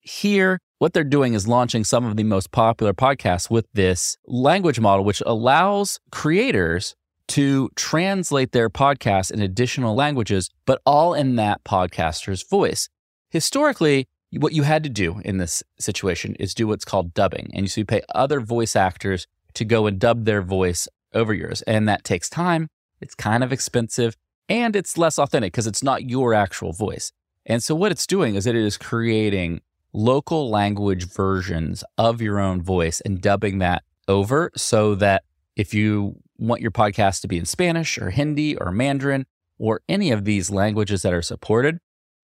Here, 0.00 0.58
what 0.78 0.92
they're 0.92 1.04
doing 1.04 1.34
is 1.34 1.46
launching 1.46 1.84
some 1.84 2.04
of 2.04 2.16
the 2.16 2.24
most 2.24 2.50
popular 2.50 2.92
podcasts 2.92 3.50
with 3.50 3.66
this 3.72 4.16
language 4.26 4.80
model, 4.80 5.04
which 5.04 5.22
allows 5.24 6.00
creators 6.10 6.96
to 7.28 7.70
translate 7.76 8.50
their 8.52 8.68
podcasts 8.68 9.30
in 9.30 9.40
additional 9.40 9.94
languages, 9.94 10.50
but 10.66 10.82
all 10.84 11.14
in 11.14 11.36
that 11.36 11.62
podcaster's 11.64 12.42
voice. 12.42 12.88
Historically, 13.30 14.08
what 14.32 14.52
you 14.52 14.62
had 14.62 14.82
to 14.84 14.88
do 14.88 15.20
in 15.24 15.38
this 15.38 15.62
situation 15.78 16.36
is 16.36 16.54
do 16.54 16.66
what's 16.66 16.84
called 16.84 17.14
dubbing. 17.14 17.50
And 17.54 17.70
so 17.70 17.80
you 17.80 17.84
pay 17.84 18.02
other 18.14 18.40
voice 18.40 18.76
actors 18.76 19.26
to 19.54 19.64
go 19.64 19.86
and 19.86 19.98
dub 19.98 20.24
their 20.24 20.42
voice 20.42 20.86
over 21.12 21.34
yours. 21.34 21.62
And 21.62 21.88
that 21.88 22.04
takes 22.04 22.28
time. 22.28 22.68
It's 23.00 23.14
kind 23.14 23.42
of 23.42 23.52
expensive 23.52 24.16
and 24.48 24.76
it's 24.76 24.98
less 24.98 25.18
authentic 25.18 25.52
because 25.52 25.66
it's 25.66 25.82
not 25.82 26.08
your 26.08 26.34
actual 26.34 26.72
voice. 26.72 27.12
And 27.46 27.62
so 27.62 27.74
what 27.74 27.92
it's 27.92 28.06
doing 28.06 28.34
is 28.34 28.44
that 28.44 28.54
it 28.54 28.64
is 28.64 28.76
creating 28.76 29.62
local 29.92 30.50
language 30.50 31.08
versions 31.08 31.82
of 31.98 32.20
your 32.20 32.38
own 32.38 32.62
voice 32.62 33.00
and 33.00 33.20
dubbing 33.20 33.58
that 33.58 33.82
over 34.06 34.50
so 34.56 34.94
that 34.96 35.24
if 35.56 35.74
you 35.74 36.16
want 36.38 36.60
your 36.60 36.70
podcast 36.70 37.20
to 37.22 37.28
be 37.28 37.38
in 37.38 37.44
Spanish 37.44 37.98
or 37.98 38.10
Hindi 38.10 38.56
or 38.56 38.70
Mandarin 38.70 39.26
or 39.58 39.82
any 39.88 40.10
of 40.10 40.24
these 40.24 40.50
languages 40.50 41.02
that 41.02 41.12
are 41.12 41.22
supported, 41.22 41.78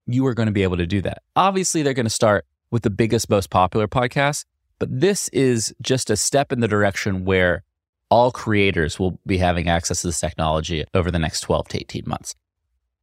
you 0.07 0.27
are 0.27 0.35
going 0.35 0.47
to 0.47 0.53
be 0.53 0.63
able 0.63 0.77
to 0.77 0.87
do 0.87 1.01
that. 1.03 1.23
Obviously, 1.35 1.83
they're 1.83 1.95
going 1.95 2.07
to 2.07 2.11
start 2.11 2.47
with 2.71 2.83
the 2.83 2.91
biggest, 2.91 3.31
most 3.31 3.51
popular 3.51 3.89
podcasts, 3.89 4.45
but 4.79 4.89
this 5.01 5.29
is 5.29 5.75
just 5.81 6.11
a 6.11 6.17
step 6.17 6.53
in 6.53 6.61
the 6.61 6.69
direction 6.69 7.25
where 7.25 7.63
all 8.11 8.31
creators 8.31 8.99
will 8.99 9.19
be 9.27 9.39
having 9.39 9.69
access 9.69 10.03
to 10.03 10.09
this 10.09 10.21
technology 10.21 10.85
over 10.95 11.11
the 11.11 11.19
next 11.19 11.41
12 11.41 11.69
to 11.69 11.79
18 11.79 12.05
months. 12.07 12.35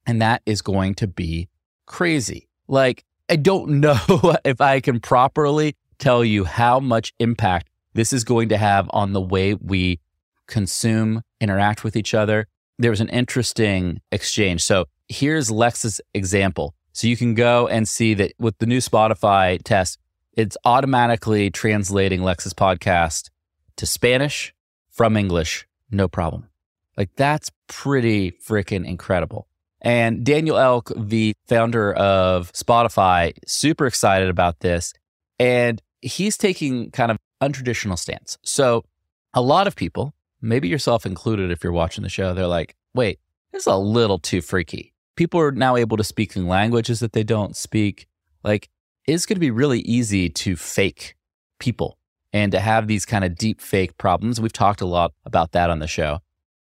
And 0.06 0.22
that 0.22 0.42
is 0.46 0.62
going 0.62 0.96
to 0.96 1.08
be 1.08 1.50
crazy. 1.86 2.48
Like, 2.68 3.04
I 3.30 3.36
don't 3.36 3.70
know 3.82 4.36
if 4.44 4.62
I 4.62 4.80
can 4.80 5.00
properly 5.00 5.76
tell 5.98 6.24
you 6.24 6.46
how 6.46 6.80
much 6.80 7.14
impact 7.20 7.70
this 7.94 8.12
is 8.14 8.24
going 8.24 8.50
to 8.50 8.58
have 8.58 8.90
on 8.92 9.14
the 9.14 9.22
way 9.22 9.54
we 9.54 10.00
consume, 10.48 11.22
interact 11.40 11.84
with 11.84 11.96
each 11.96 12.14
other. 12.14 12.48
There 12.80 12.90
was 12.90 13.02
an 13.02 13.10
interesting 13.10 14.02
exchange. 14.12 14.64
So 14.64 14.86
here's 15.08 15.52
Lex's 15.52 16.02
example. 16.14 16.74
So 16.94 17.08
you 17.08 17.18
can 17.18 17.34
go 17.34 17.68
and 17.68 17.90
see 17.90 18.14
that 18.14 18.34
with 18.40 18.58
the 18.60 18.68
new 18.68 18.78
Spotify 18.78 19.62
test, 19.64 19.98
it's 20.34 20.56
automatically 20.64 21.50
translating 21.50 22.22
Lex's 22.22 22.54
podcast 22.54 23.30
to 23.78 23.88
Spanish 23.88 24.54
from 24.92 25.18
English, 25.18 25.68
no 25.90 26.08
problem. 26.08 26.50
Like 26.96 27.10
that's 27.16 27.52
pretty 27.68 28.32
freaking 28.32 28.86
incredible. 28.86 29.48
And 29.82 30.24
Daniel 30.24 30.58
Ek, 30.58 30.94
the 30.96 31.34
founder 31.48 31.94
of 31.94 32.54
Spotify, 32.54 33.34
super 33.48 33.88
excited 33.88 34.30
about 34.30 34.60
this. 34.60 34.94
And 35.40 35.82
he's 36.02 36.38
taking 36.38 36.92
kind 36.92 37.12
of 37.12 37.18
untraditional 37.42 37.98
stance. 37.98 38.38
So 38.44 38.86
a 39.34 39.42
lot 39.42 39.66
of 39.66 39.76
people, 39.76 40.14
maybe 40.42 40.68
yourself 40.68 41.08
included 41.08 41.50
if 41.50 41.64
you're 41.64 41.74
watching 41.74 42.04
the 42.04 42.10
show, 42.10 42.34
they're 42.34 42.46
like, 42.46 42.76
wait, 42.94 43.20
this 43.52 43.64
is 43.64 43.68
a 43.68 43.76
little 43.76 44.20
too 44.20 44.42
freaky 44.42 44.93
people 45.16 45.40
are 45.40 45.52
now 45.52 45.76
able 45.76 45.98
to 45.98 46.04
speak 46.04 46.36
in 46.36 46.48
languages 46.48 47.00
that 47.00 47.14
they 47.14 47.24
don't 47.24 47.56
speak. 47.56 48.08
Like, 48.44 48.70
it's 49.06 49.26
going 49.26 49.36
to 49.36 49.40
be 49.40 49.52
really 49.52 49.80
easy 49.82 50.30
to 50.30 50.56
fake 50.56 51.16
people 51.60 51.98
and 52.32 52.52
to 52.52 52.60
have 52.60 52.88
these 52.88 53.06
kind 53.06 53.24
of 53.24 53.36
deep 53.36 53.62
fake 53.62 53.98
problems. 53.98 54.42
We've 54.42 54.54
talked 54.54 54.82
a 54.82 54.86
lot 54.86 55.12
about 55.26 55.52
that 55.52 55.70
on 55.70 55.80
the 55.80 55.88
show. 55.88 56.20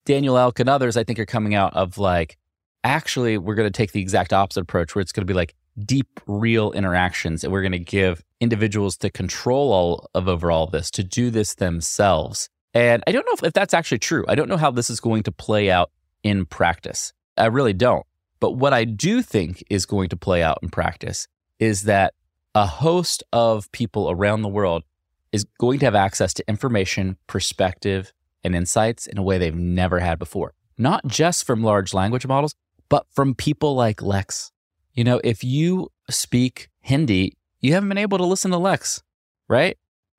Daniel 0.05 0.37
Ek 0.37 0.59
and 0.59 0.69
others, 0.69 0.97
I 0.97 1.03
think, 1.03 1.17
are 1.17 1.25
coming 1.25 1.55
out 1.55 1.73
of 1.73 1.97
like, 1.97 2.37
actually, 2.83 3.37
we're 3.37 3.55
going 3.55 3.71
to 3.71 3.75
take 3.75 3.91
the 3.91 4.01
exact 4.01 4.31
opposite 4.31 4.61
approach 4.61 4.93
where 4.93 5.01
it's 5.01 5.11
going 5.11 5.25
to 5.25 5.31
be 5.31 5.33
like 5.33 5.55
deep, 5.83 6.19
real 6.27 6.71
interactions. 6.73 7.43
And 7.43 7.51
we're 7.51 7.63
going 7.63 7.71
to 7.71 7.79
give 7.79 8.23
individuals 8.39 8.97
the 8.97 9.09
control 9.09 9.73
all 9.73 10.09
of 10.13 10.27
over 10.27 10.51
all 10.51 10.67
this 10.67 10.91
to 10.91 11.03
do 11.03 11.31
this 11.31 11.55
themselves. 11.55 12.49
And 12.73 13.03
I 13.07 13.11
don't 13.11 13.25
know 13.25 13.33
if, 13.33 13.43
if 13.43 13.53
that's 13.53 13.73
actually 13.73 13.99
true. 13.99 14.25
I 14.27 14.35
don't 14.35 14.49
know 14.49 14.57
how 14.57 14.69
this 14.69 14.89
is 14.89 14.99
going 14.99 15.23
to 15.23 15.31
play 15.31 15.71
out 15.71 15.89
in 16.21 16.45
practice. 16.45 17.13
I 17.37 17.45
really 17.45 17.73
don't. 17.73 18.05
But 18.39 18.51
what 18.51 18.74
I 18.74 18.84
do 18.84 19.22
think 19.22 19.63
is 19.70 19.86
going 19.86 20.10
to 20.10 20.18
play 20.18 20.44
out 20.44 20.60
in 20.62 20.70
practice 20.70 21.27
is 21.60 21.84
that 21.84 22.13
a 22.54 22.65
host 22.65 23.24
of 23.34 23.72
people 23.72 24.10
around 24.10 24.42
the 24.42 24.50
world 24.50 24.84
is 25.32 25.46
going 25.60 25.80
to 25.80 25.86
have 25.86 25.96
access 25.96 26.34
to 26.36 26.48
information, 26.48 27.18
perspective, 27.27 28.13
and 28.44 28.56
insights 28.56 29.08
in 29.08 29.18
a 29.18 29.24
way 29.24 29.38
they've 29.38 29.56
never 29.56 30.00
had 30.00 30.20
before. 30.20 30.54
Not 30.77 31.06
just 31.08 31.46
from 31.46 31.63
large 31.63 31.94
language 31.94 32.27
models, 32.27 32.56
but 32.89 33.06
from 33.12 33.34
people 33.34 33.75
like 33.75 34.01
Lex. 34.01 34.51
You 34.94 35.04
know, 35.04 35.20
if 35.24 35.44
you 35.44 35.89
speak 36.10 36.70
Hindi, 36.82 37.34
you 37.60 37.74
haven't 37.74 37.89
been 37.89 37.98
able 37.98 38.18
to 38.18 38.25
listen 38.25 38.51
to 38.51 38.58
Lex, 38.58 39.01
right? 39.50 39.77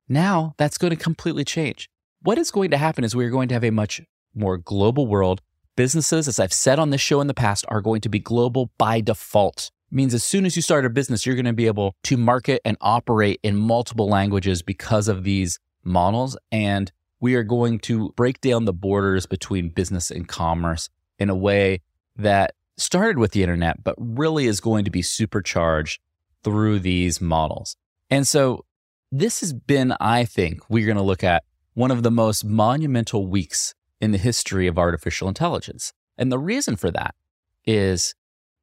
Now 0.09 0.53
that's 0.57 0.77
going 0.77 0.91
to 0.91 0.97
completely 0.97 1.45
change. 1.45 1.89
What 2.21 2.37
is 2.37 2.51
going 2.51 2.71
to 2.71 2.77
happen 2.77 3.03
is 3.03 3.15
we're 3.15 3.29
going 3.29 3.47
to 3.49 3.55
have 3.55 3.63
a 3.63 3.71
much 3.71 4.01
more 4.35 4.57
global 4.57 5.07
world 5.07 5.41
Businesses, 5.77 6.27
as 6.27 6.39
I've 6.39 6.51
said 6.51 6.79
on 6.79 6.89
this 6.89 7.01
show 7.01 7.21
in 7.21 7.27
the 7.27 7.35
past, 7.35 7.63
are 7.67 7.81
going 7.81 8.01
to 8.01 8.09
be 8.09 8.17
global 8.17 8.71
by 8.79 8.99
default. 8.99 9.69
Means 9.91 10.15
as 10.15 10.23
soon 10.23 10.43
as 10.47 10.55
you 10.55 10.63
start 10.63 10.85
a 10.85 10.89
business, 10.89 11.23
you're 11.23 11.35
going 11.35 11.45
to 11.45 11.53
be 11.53 11.67
able 11.67 11.95
to 12.05 12.17
market 12.17 12.61
and 12.65 12.77
operate 12.81 13.39
in 13.43 13.55
multiple 13.55 14.09
languages 14.09 14.63
because 14.63 15.07
of 15.07 15.23
these 15.23 15.59
models. 15.83 16.35
And 16.51 16.91
we 17.19 17.35
are 17.35 17.43
going 17.43 17.77
to 17.81 18.09
break 18.15 18.41
down 18.41 18.65
the 18.65 18.73
borders 18.73 19.27
between 19.27 19.69
business 19.69 20.09
and 20.09 20.27
commerce 20.27 20.89
in 21.19 21.29
a 21.29 21.35
way 21.35 21.81
that 22.15 22.55
started 22.77 23.19
with 23.19 23.33
the 23.33 23.43
internet, 23.43 23.83
but 23.83 23.93
really 23.99 24.47
is 24.47 24.59
going 24.59 24.83
to 24.83 24.91
be 24.91 25.03
supercharged 25.03 26.01
through 26.43 26.79
these 26.79 27.21
models. 27.21 27.75
And 28.09 28.27
so 28.27 28.65
this 29.11 29.41
has 29.41 29.53
been, 29.53 29.93
I 29.99 30.25
think, 30.25 30.67
we're 30.71 30.87
going 30.87 30.97
to 30.97 31.03
look 31.03 31.23
at 31.23 31.43
one 31.75 31.91
of 31.91 32.01
the 32.01 32.09
most 32.09 32.43
monumental 32.43 33.27
weeks 33.27 33.75
in 33.99 34.11
the 34.11 34.17
history 34.17 34.67
of 34.67 34.77
artificial 34.77 35.27
intelligence. 35.27 35.93
And 36.17 36.31
the 36.31 36.39
reason 36.39 36.75
for 36.75 36.91
that 36.91 37.15
is 37.65 38.15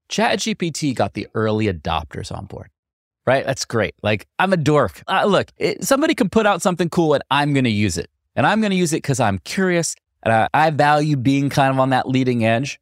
ChatGPT 0.08 0.94
got 0.94 1.14
the 1.14 1.28
early 1.34 1.72
adopters 1.72 2.36
on 2.36 2.46
board, 2.46 2.70
right? 3.26 3.44
That's 3.44 3.64
great. 3.64 3.94
Like, 4.02 4.26
I'm 4.38 4.52
a 4.52 4.56
dork. 4.56 5.02
Uh, 5.08 5.24
look, 5.24 5.50
it, 5.56 5.84
somebody 5.84 6.14
can 6.14 6.28
put 6.28 6.46
out 6.46 6.62
something 6.62 6.88
cool 6.88 7.14
and 7.14 7.22
I'm 7.30 7.52
going 7.52 7.64
to 7.64 7.70
use 7.70 7.98
it. 7.98 8.10
And 8.36 8.46
I'm 8.46 8.60
going 8.60 8.70
to 8.70 8.76
use 8.76 8.92
it 8.92 8.98
because 8.98 9.20
I'm 9.20 9.38
curious 9.38 9.94
and 10.22 10.32
I, 10.32 10.48
I 10.52 10.70
value 10.70 11.16
being 11.16 11.50
kind 11.50 11.72
of 11.72 11.78
on 11.78 11.90
that 11.90 12.08
leading 12.08 12.44
edge. 12.44 12.80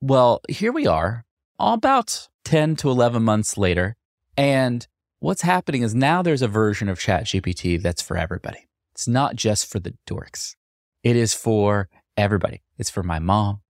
Well, 0.00 0.40
here 0.48 0.72
we 0.72 0.86
are, 0.86 1.24
all 1.58 1.74
about 1.74 2.28
10 2.44 2.76
to 2.76 2.90
11 2.90 3.22
months 3.22 3.56
later. 3.56 3.96
And 4.36 4.86
what's 5.20 5.42
happening 5.42 5.82
is 5.82 5.94
now 5.94 6.22
there's 6.22 6.42
a 6.42 6.48
version 6.48 6.88
of 6.88 6.98
ChatGPT 6.98 7.80
that's 7.80 8.02
for 8.02 8.16
everybody. 8.16 8.66
It's 8.92 9.08
not 9.08 9.36
just 9.36 9.70
for 9.70 9.78
the 9.78 9.94
dorks. 10.06 10.56
It 11.02 11.16
is 11.16 11.34
for 11.34 11.88
everybody. 12.16 12.62
It's 12.78 12.90
for 12.90 13.02
my 13.02 13.18
mom. 13.18 13.60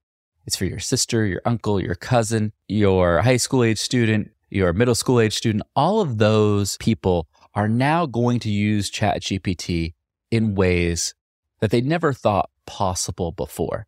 It's 0.46 0.56
for 0.56 0.64
your 0.64 0.80
sister, 0.80 1.24
your 1.24 1.40
uncle, 1.44 1.80
your 1.80 1.94
cousin, 1.94 2.52
your 2.68 3.22
high 3.22 3.36
school 3.36 3.64
age 3.64 3.78
student, 3.78 4.30
your 4.50 4.72
middle 4.72 4.94
school 4.94 5.20
age 5.20 5.34
student. 5.34 5.62
All 5.74 6.00
of 6.00 6.18
those 6.18 6.76
people 6.78 7.28
are 7.54 7.68
now 7.68 8.06
going 8.06 8.38
to 8.40 8.50
use 8.50 8.90
ChatGPT 8.90 9.94
in 10.30 10.54
ways 10.54 11.14
that 11.60 11.70
they 11.70 11.80
never 11.80 12.12
thought 12.12 12.50
possible 12.66 13.32
before. 13.32 13.86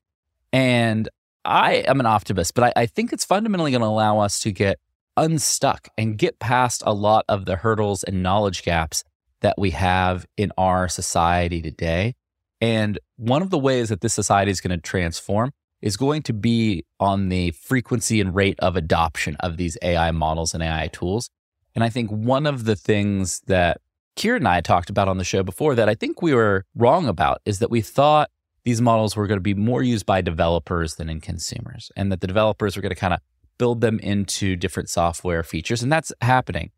And 0.52 1.08
I 1.44 1.74
am 1.88 2.00
an 2.00 2.06
optimist, 2.06 2.54
but 2.54 2.64
I, 2.64 2.82
I 2.82 2.86
think 2.86 3.12
it's 3.12 3.24
fundamentally 3.24 3.72
going 3.72 3.80
to 3.80 3.86
allow 3.86 4.20
us 4.20 4.38
to 4.40 4.52
get 4.52 4.78
unstuck 5.16 5.88
and 5.98 6.16
get 6.16 6.38
past 6.38 6.82
a 6.86 6.94
lot 6.94 7.24
of 7.28 7.44
the 7.44 7.56
hurdles 7.56 8.04
and 8.04 8.22
knowledge 8.22 8.62
gaps 8.62 9.04
that 9.40 9.56
we 9.58 9.70
have 9.70 10.24
in 10.36 10.52
our 10.56 10.88
society 10.88 11.60
today. 11.60 12.14
And 12.64 12.98
one 13.16 13.42
of 13.42 13.50
the 13.50 13.58
ways 13.58 13.90
that 13.90 14.00
this 14.00 14.14
society 14.14 14.50
is 14.50 14.62
going 14.62 14.70
to 14.70 14.80
transform 14.80 15.50
is 15.82 15.98
going 15.98 16.22
to 16.22 16.32
be 16.32 16.86
on 16.98 17.28
the 17.28 17.50
frequency 17.50 18.22
and 18.22 18.34
rate 18.34 18.58
of 18.60 18.74
adoption 18.74 19.36
of 19.40 19.58
these 19.58 19.76
AI 19.82 20.12
models 20.12 20.54
and 20.54 20.62
AI 20.62 20.88
tools. 20.90 21.28
And 21.74 21.84
I 21.84 21.90
think 21.90 22.08
one 22.08 22.46
of 22.46 22.64
the 22.64 22.74
things 22.74 23.42
that 23.48 23.82
Kieran 24.16 24.42
and 24.42 24.48
I 24.48 24.62
talked 24.62 24.88
about 24.88 25.08
on 25.08 25.18
the 25.18 25.24
show 25.24 25.42
before 25.42 25.74
that 25.74 25.90
I 25.90 25.94
think 25.94 26.22
we 26.22 26.32
were 26.32 26.64
wrong 26.74 27.06
about 27.06 27.42
is 27.44 27.58
that 27.58 27.70
we 27.70 27.82
thought 27.82 28.30
these 28.64 28.80
models 28.80 29.14
were 29.14 29.26
going 29.26 29.36
to 29.36 29.42
be 29.42 29.52
more 29.52 29.82
used 29.82 30.06
by 30.06 30.22
developers 30.22 30.94
than 30.94 31.10
in 31.10 31.20
consumers, 31.20 31.92
and 31.96 32.10
that 32.10 32.22
the 32.22 32.26
developers 32.26 32.76
were 32.76 32.82
going 32.82 32.94
to 32.94 32.96
kind 32.98 33.12
of 33.12 33.20
build 33.58 33.82
them 33.82 33.98
into 33.98 34.56
different 34.56 34.88
software 34.88 35.42
features. 35.42 35.82
And 35.82 35.92
that's 35.92 36.14
happening. 36.22 36.70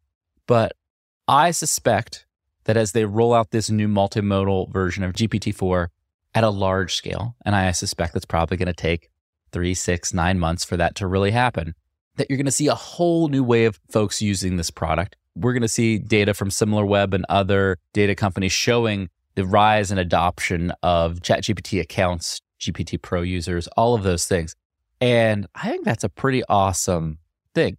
But 0.49 0.73
I 1.29 1.53
suspect 1.53 2.26
that 2.67 2.77
as 2.77 2.93
they 2.93 3.05
roll 3.05 3.33
out 3.33 3.51
this 3.51 3.71
new 3.71 3.89
multimodal 3.89 4.71
version 4.73 5.03
of 5.03 5.15
GPT 5.15 5.55
4 5.55 5.91
at 6.35 6.45
a 6.45 6.51
large 6.51 6.95
scale, 6.95 7.35
and 7.45 7.57
I 7.57 7.71
suspect 7.71 8.13
that's 8.13 8.27
probably 8.27 8.57
going 8.57 8.67
to 8.67 8.75
take 8.75 9.09
three, 9.53 9.73
six, 9.73 10.13
nine 10.13 10.39
months 10.39 10.65
for 10.65 10.77
that 10.77 10.95
to 10.97 11.07
really 11.07 11.31
happen, 11.31 11.75
that 12.17 12.29
you're 12.29 12.37
going 12.37 12.47
to 12.47 12.53
see 12.53 12.67
a 12.67 12.75
whole 12.75 13.29
new 13.29 13.43
way 13.43 13.65
of 13.65 13.81
folks 13.91 14.21
using 14.21 14.57
this 14.57 14.71
product. 14.71 15.17
We're 15.35 15.53
going 15.53 15.63
to 15.63 15.69
see 15.69 15.99
data 15.99 16.35
from 16.35 16.51
SimilarWeb 16.51 17.15
and 17.15 17.25
other 17.29 17.79
data 17.93 18.15
companies 18.15 18.53
showing 18.53 19.09
the 19.35 19.47
rise 19.47 19.91
and 19.91 20.01
adoption 20.01 20.73
of 20.83 21.21
ChatGPT 21.21 21.81
accounts, 21.81 22.41
GPT 22.59 23.01
Pro 23.01 23.23
users, 23.23 23.69
all 23.77 23.95
of 23.95 24.03
those 24.03 24.27
things. 24.27 24.55
And 25.01 25.47
I 25.55 25.71
think 25.71 25.85
that's 25.85 26.05
a 26.05 26.09
pretty 26.09 26.43
awesome 26.49 27.19
thing. 27.55 27.77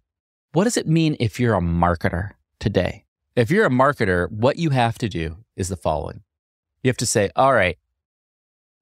What 0.52 0.64
does 0.64 0.76
it 0.76 0.86
mean 0.86 1.16
if 1.20 1.38
you're 1.38 1.54
a 1.54 1.60
marketer 1.60 2.30
today? 2.58 3.04
If 3.38 3.52
you're 3.52 3.66
a 3.66 3.70
marketer, 3.70 4.28
what 4.32 4.56
you 4.56 4.70
have 4.70 4.98
to 4.98 5.08
do 5.08 5.36
is 5.54 5.68
the 5.68 5.76
following 5.76 6.24
you 6.82 6.88
have 6.88 6.96
to 6.96 7.06
say, 7.06 7.30
all 7.36 7.54
right, 7.54 7.78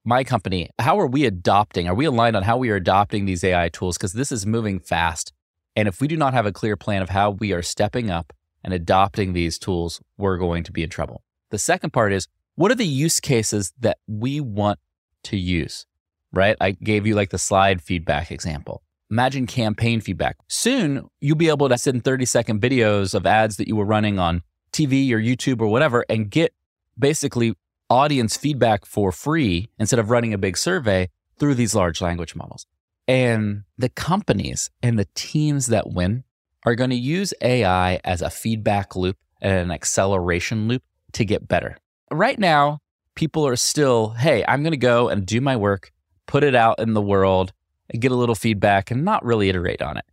my 0.02 0.24
company, 0.24 0.70
how 0.78 0.98
are 0.98 1.06
we 1.06 1.26
adopting? 1.26 1.86
Are 1.88 1.94
we 1.94 2.06
aligned 2.06 2.36
on 2.36 2.42
how 2.42 2.56
we 2.56 2.70
are 2.70 2.76
adopting 2.76 3.26
these 3.26 3.44
AI 3.44 3.68
tools? 3.68 3.98
Because 3.98 4.14
this 4.14 4.32
is 4.32 4.46
moving 4.46 4.80
fast. 4.80 5.30
And 5.76 5.86
if 5.86 6.00
we 6.00 6.08
do 6.08 6.16
not 6.16 6.32
have 6.32 6.46
a 6.46 6.52
clear 6.52 6.74
plan 6.74 7.02
of 7.02 7.10
how 7.10 7.32
we 7.32 7.52
are 7.52 7.60
stepping 7.60 8.10
up 8.10 8.32
and 8.64 8.72
adopting 8.72 9.34
these 9.34 9.58
tools, 9.58 10.00
we're 10.16 10.38
going 10.38 10.64
to 10.64 10.72
be 10.72 10.82
in 10.82 10.88
trouble. 10.88 11.22
The 11.50 11.58
second 11.58 11.92
part 11.92 12.14
is 12.14 12.26
what 12.54 12.72
are 12.72 12.76
the 12.76 12.86
use 12.86 13.20
cases 13.20 13.74
that 13.80 13.98
we 14.06 14.40
want 14.40 14.78
to 15.24 15.36
use? 15.36 15.84
Right? 16.32 16.56
I 16.62 16.70
gave 16.70 17.06
you 17.06 17.14
like 17.14 17.28
the 17.28 17.38
slide 17.38 17.82
feedback 17.82 18.30
example. 18.32 18.82
Imagine 19.10 19.46
campaign 19.46 20.00
feedback. 20.00 20.36
Soon 20.48 21.08
you'll 21.20 21.36
be 21.36 21.48
able 21.48 21.68
to 21.68 21.78
send 21.78 22.04
30 22.04 22.24
second 22.24 22.60
videos 22.60 23.14
of 23.14 23.26
ads 23.26 23.56
that 23.56 23.68
you 23.68 23.76
were 23.76 23.84
running 23.84 24.18
on 24.18 24.42
TV 24.72 25.10
or 25.12 25.18
YouTube 25.18 25.60
or 25.60 25.68
whatever 25.68 26.04
and 26.08 26.30
get 26.30 26.52
basically 26.98 27.54
audience 27.88 28.36
feedback 28.36 28.84
for 28.84 29.12
free 29.12 29.68
instead 29.78 29.98
of 29.98 30.10
running 30.10 30.34
a 30.34 30.38
big 30.38 30.56
survey 30.56 31.08
through 31.38 31.54
these 31.54 31.74
large 31.74 32.00
language 32.00 32.34
models. 32.34 32.66
And 33.06 33.62
the 33.78 33.88
companies 33.88 34.70
and 34.82 34.98
the 34.98 35.06
teams 35.14 35.68
that 35.68 35.90
win 35.90 36.24
are 36.64 36.74
going 36.74 36.90
to 36.90 36.96
use 36.96 37.32
AI 37.40 38.00
as 38.02 38.22
a 38.22 38.30
feedback 38.30 38.96
loop 38.96 39.16
and 39.40 39.52
an 39.52 39.70
acceleration 39.70 40.66
loop 40.66 40.82
to 41.12 41.24
get 41.24 41.46
better. 41.46 41.76
Right 42.10 42.38
now, 42.38 42.80
people 43.14 43.46
are 43.46 43.56
still, 43.56 44.10
hey, 44.10 44.44
I'm 44.46 44.62
going 44.62 44.72
to 44.72 44.76
go 44.76 45.08
and 45.08 45.24
do 45.24 45.40
my 45.40 45.56
work, 45.56 45.92
put 46.26 46.42
it 46.42 46.56
out 46.56 46.80
in 46.80 46.94
the 46.94 47.02
world, 47.02 47.52
get 47.92 48.12
a 48.12 48.16
little 48.16 48.34
feedback 48.34 48.90
and 48.90 49.04
not 49.04 49.24
really 49.24 49.48
iterate 49.48 49.82
on 49.82 49.96
it. 49.96 50.04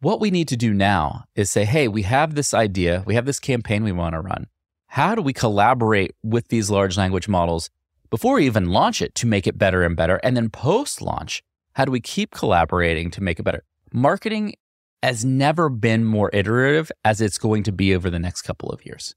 What 0.00 0.20
we 0.20 0.30
need 0.30 0.48
to 0.48 0.56
do 0.56 0.72
now 0.72 1.24
is 1.34 1.50
say, 1.50 1.64
hey, 1.64 1.88
we 1.88 2.02
have 2.02 2.34
this 2.34 2.54
idea, 2.54 3.02
we 3.06 3.14
have 3.14 3.26
this 3.26 3.40
campaign 3.40 3.82
we 3.82 3.92
want 3.92 4.14
to 4.14 4.20
run. 4.20 4.46
How 4.86 5.14
do 5.14 5.22
we 5.22 5.32
collaborate 5.32 6.14
with 6.22 6.48
these 6.48 6.70
large 6.70 6.96
language 6.96 7.28
models 7.28 7.68
before 8.08 8.36
we 8.36 8.46
even 8.46 8.70
launch 8.70 9.02
it 9.02 9.14
to 9.16 9.26
make 9.26 9.46
it 9.46 9.58
better 9.58 9.82
and 9.82 9.96
better? 9.96 10.16
And 10.22 10.36
then 10.36 10.50
post 10.50 11.02
launch, 11.02 11.42
how 11.72 11.84
do 11.84 11.92
we 11.92 12.00
keep 12.00 12.30
collaborating 12.30 13.10
to 13.10 13.20
make 13.20 13.38
it 13.38 13.42
better? 13.42 13.64
Marketing 13.92 14.54
has 15.02 15.24
never 15.24 15.68
been 15.68 16.04
more 16.04 16.30
iterative 16.32 16.90
as 17.04 17.20
it's 17.20 17.38
going 17.38 17.62
to 17.64 17.72
be 17.72 17.94
over 17.94 18.08
the 18.08 18.18
next 18.18 18.42
couple 18.42 18.70
of 18.70 18.84
years. 18.86 19.14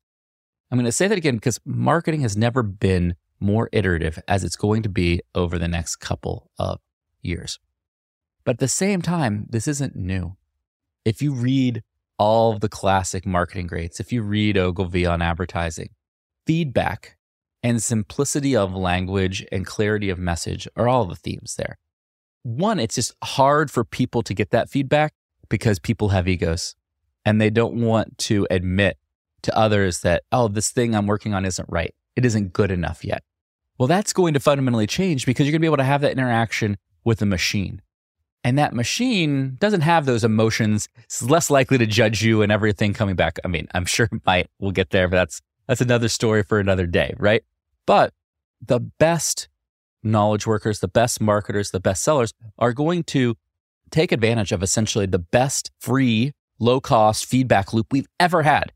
I'm 0.72 0.78
going 0.78 0.86
to 0.86 0.92
say 0.92 1.08
that 1.08 1.18
again 1.18 1.36
because 1.36 1.60
marketing 1.66 2.22
has 2.22 2.38
never 2.38 2.64
been 2.64 3.16
more 3.40 3.70
iterative 3.72 4.20
as 4.28 4.44
it's 4.44 4.56
going 4.56 4.84
to 4.84 4.90
be 4.90 5.22
over 5.36 5.60
the 5.60 5.68
next 5.68 5.98
couple 5.98 6.52
of 6.58 6.80
years. 7.22 7.60
But 8.44 8.54
at 8.54 8.60
the 8.60 8.68
same 8.68 9.02
time, 9.02 9.48
this 9.50 9.68
isn't 9.68 9.96
new. 9.96 10.36
If 11.06 11.22
you 11.22 11.34
read 11.34 11.84
all 12.18 12.52
of 12.52 12.60
the 12.60 12.70
classic 12.70 13.26
marketing 13.26 13.68
greats, 13.68 14.00
if 14.00 14.12
you 14.12 14.22
read 14.22 14.58
Ogilvy 14.58 15.06
on 15.06 15.22
advertising, 15.22 15.90
feedback 16.46 17.18
and 17.64 17.82
simplicity 17.82 18.56
of 18.56 18.74
language 18.74 19.46
and 19.52 19.66
clarity 19.66 20.10
of 20.10 20.20
message 20.20 20.68
are 20.76 20.88
all 20.88 21.06
the 21.06 21.16
themes 21.16 21.56
there. 21.56 21.78
One, 22.44 22.80
it's 22.80 22.96
just 22.96 23.14
hard 23.24 23.70
for 23.70 23.84
people 23.84 24.24
to 24.24 24.34
get 24.34 24.50
that 24.52 24.70
feedback 24.70 25.14
because 25.50 25.78
people 25.80 26.10
have 26.10 26.28
egos 26.28 26.76
and 27.26 27.40
they 27.40 27.50
don't 27.50 27.76
want 27.76 28.18
to 28.20 28.48
admit 28.50 28.98
to 29.44 29.56
others 29.56 30.02
that, 30.02 30.24
oh, 30.32 30.48
this 30.48 30.72
thing 30.72 30.96
I'm 30.96 31.08
working 31.08 31.34
on 31.34 31.46
isn't 31.46 31.70
right. 31.70 31.94
It 32.16 32.26
isn't 32.26 32.54
good 32.54 32.72
enough 32.72 33.04
yet. 33.04 33.24
Well, 33.78 33.88
that's 33.88 34.14
going 34.14 34.34
to 34.34 34.40
fundamentally 34.40 34.88
change 34.88 35.26
because 35.26 35.46
you're 35.46 35.52
going 35.52 35.60
to 35.60 35.64
be 35.64 35.68
able 35.68 35.78
to 35.78 35.84
have 35.84 36.02
that 36.02 36.12
interaction 36.12 36.78
with 37.04 37.22
a 37.22 37.26
machine. 37.26 37.82
And 38.44 38.58
that 38.58 38.74
machine 38.74 39.58
doesn't 39.60 39.82
have 39.82 40.06
those 40.06 40.24
emotions. 40.24 40.90
It's 41.04 41.22
less 41.22 41.50
likely 41.50 41.78
to 41.78 41.86
judge 41.86 42.24
you 42.24 42.42
and 42.42 42.52
everything 42.52 42.94
coming 42.94 43.16
back. 43.16 43.40
I 43.46 43.48
mean, 43.48 43.68
I'm 43.74 43.86
sure 43.86 44.08
it 44.12 44.22
might. 44.26 44.48
We'll 44.60 44.72
get 44.72 44.90
there, 44.90 45.08
but 45.08 45.18
that's 45.18 45.42
that's 45.68 45.82
another 45.82 46.10
story 46.10 46.44
for 46.44 46.60
another 46.60 46.86
day, 46.86 47.14
right? 47.18 47.44
But 47.86 48.14
the 48.66 48.80
best 48.80 49.48
knowledge 50.04 50.48
workers, 50.48 50.80
the 50.80 50.88
best 50.88 51.22
marketers, 51.22 51.72
the 51.72 51.80
best 51.80 52.04
sellers 52.04 52.34
are 52.58 52.74
going 52.74 53.04
to 53.04 53.36
take 53.92 54.12
advantage 54.12 54.52
of 54.52 54.64
essentially 54.64 55.06
the 55.06 55.20
best 55.20 55.72
free, 55.80 56.34
low 56.60 56.82
cost 56.82 57.26
feedback 57.26 57.74
loop 57.74 57.88
we've 57.92 58.08
ever 58.20 58.42
had 58.42 58.72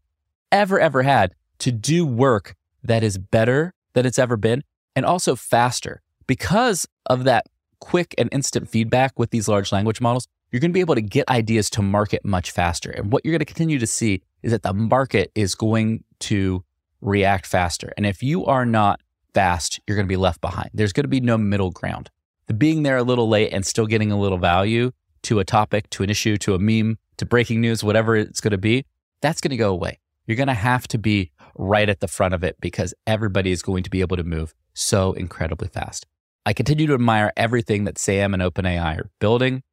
ever, 0.56 0.80
ever 0.80 1.04
had 1.04 1.36
to 1.60 1.72
do 1.72 2.06
work 2.06 2.56
that 2.84 3.04
is 3.04 3.18
better 3.18 3.74
than 3.94 4.06
it's 4.06 4.20
ever 4.20 4.38
been 4.38 4.64
and 4.96 5.06
also 5.06 5.36
faster. 5.36 6.02
Because 6.28 6.88
of 7.06 7.26
that 7.26 7.46
quick 7.80 8.16
and 8.18 8.30
instant 8.32 8.70
feedback 8.70 9.18
with 9.18 9.32
these 9.32 9.48
large 9.48 9.72
language 9.72 10.02
models, 10.02 10.28
you're 10.52 10.60
going 10.60 10.72
to 10.72 10.74
be 10.74 10.82
able 10.82 10.96
to 10.96 11.02
get 11.02 11.28
ideas 11.30 11.70
to 11.72 11.82
market 11.82 12.24
much 12.24 12.52
faster. 12.52 12.92
And 12.92 13.12
what 13.12 13.26
you're 13.26 13.34
going 13.34 13.40
to 13.40 13.46
continue 13.46 13.80
to 13.80 13.88
see 13.88 14.22
is 14.42 14.52
that 14.52 14.64
the 14.64 14.74
market 14.74 15.32
is 15.36 15.56
going 15.56 16.04
to 16.22 16.64
react 17.02 17.46
faster. 17.46 17.94
And 17.98 18.06
if 18.06 18.24
you 18.24 18.46
are 18.46 18.66
not 18.66 19.02
fast, 19.34 19.80
you're 19.86 19.98
going 19.98 20.08
to 20.08 20.12
be 20.12 20.18
left 20.18 20.42
behind. 20.42 20.70
There's 20.74 20.94
going 20.94 21.04
to 21.04 21.10
be 21.10 21.20
no 21.20 21.38
middle 21.38 21.72
ground. 21.72 22.10
The 22.48 22.54
being 22.54 22.84
there 22.84 22.98
a 22.98 23.04
little 23.04 23.28
late 23.28 23.52
and 23.52 23.66
still 23.66 23.86
getting 23.86 24.12
a 24.12 24.20
little 24.20 24.38
value 24.38 24.92
to 25.24 25.40
a 25.40 25.44
topic, 25.44 25.90
to 25.90 26.04
an 26.04 26.10
issue, 26.10 26.38
to 26.38 26.54
a 26.54 26.60
meme, 26.60 26.98
to 27.18 27.26
breaking 27.26 27.60
news, 27.62 27.84
whatever 27.84 28.16
it's 28.16 28.40
going 28.40 28.52
to 28.52 28.58
be, 28.58 28.86
that's 29.22 29.42
going 29.42 29.52
to 29.52 29.58
go 29.58 29.72
away. 29.72 30.00
You're 30.28 30.38
going 30.38 30.48
to 30.48 30.54
have 30.54 30.88
to 30.90 30.98
be 30.98 31.32
right 31.56 31.90
at 31.90 32.00
the 32.00 32.08
front 32.08 32.34
of 32.34 32.44
it 32.44 32.58
because 32.60 32.94
everybody 33.06 33.52
is 33.52 33.62
going 33.62 33.84
to 33.84 33.90
be 33.90 34.02
able 34.02 34.18
to 34.18 34.24
move 34.24 34.54
so 34.74 35.14
incredibly 35.14 35.68
fast. 35.68 36.06
I 36.46 36.54
continue 36.54 36.86
to 36.88 36.94
admire 36.94 37.34
everything 37.36 37.86
that 37.86 37.98
Sam 37.98 38.34
and 38.34 38.44
OpenAI 38.44 39.00
are 39.00 39.10
building. 39.20 39.64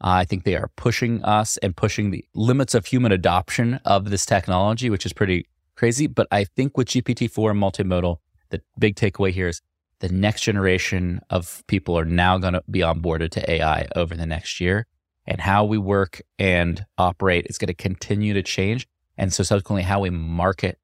Uh, 0.00 0.08
I 0.08 0.24
think 0.24 0.44
they 0.44 0.56
are 0.56 0.70
pushing 0.76 1.22
us 1.24 1.56
and 1.58 1.76
pushing 1.76 2.10
the 2.10 2.24
limits 2.34 2.74
of 2.74 2.86
human 2.86 3.12
adoption 3.12 3.80
of 3.84 4.10
this 4.10 4.26
technology, 4.26 4.90
which 4.90 5.06
is 5.06 5.12
pretty 5.12 5.48
crazy. 5.76 6.06
But 6.06 6.26
I 6.30 6.44
think 6.44 6.76
with 6.76 6.88
GPT-4 6.88 7.52
and 7.52 7.62
multimodal, 7.62 8.18
the 8.50 8.60
big 8.78 8.96
takeaway 8.96 9.30
here 9.30 9.48
is 9.48 9.62
the 10.00 10.08
next 10.08 10.42
generation 10.42 11.20
of 11.30 11.62
people 11.68 11.98
are 11.98 12.04
now 12.04 12.38
going 12.38 12.54
to 12.54 12.62
be 12.70 12.80
onboarded 12.80 13.30
to 13.30 13.50
AI 13.50 13.86
over 13.94 14.14
the 14.14 14.26
next 14.26 14.60
year. 14.60 14.86
And 15.26 15.40
how 15.40 15.64
we 15.64 15.78
work 15.78 16.22
and 16.38 16.84
operate 16.98 17.46
is 17.48 17.58
going 17.58 17.68
to 17.68 17.74
continue 17.74 18.34
to 18.34 18.42
change. 18.42 18.86
And 19.16 19.32
so 19.32 19.42
subsequently, 19.42 19.82
how 19.82 20.00
we 20.00 20.10
market 20.10 20.78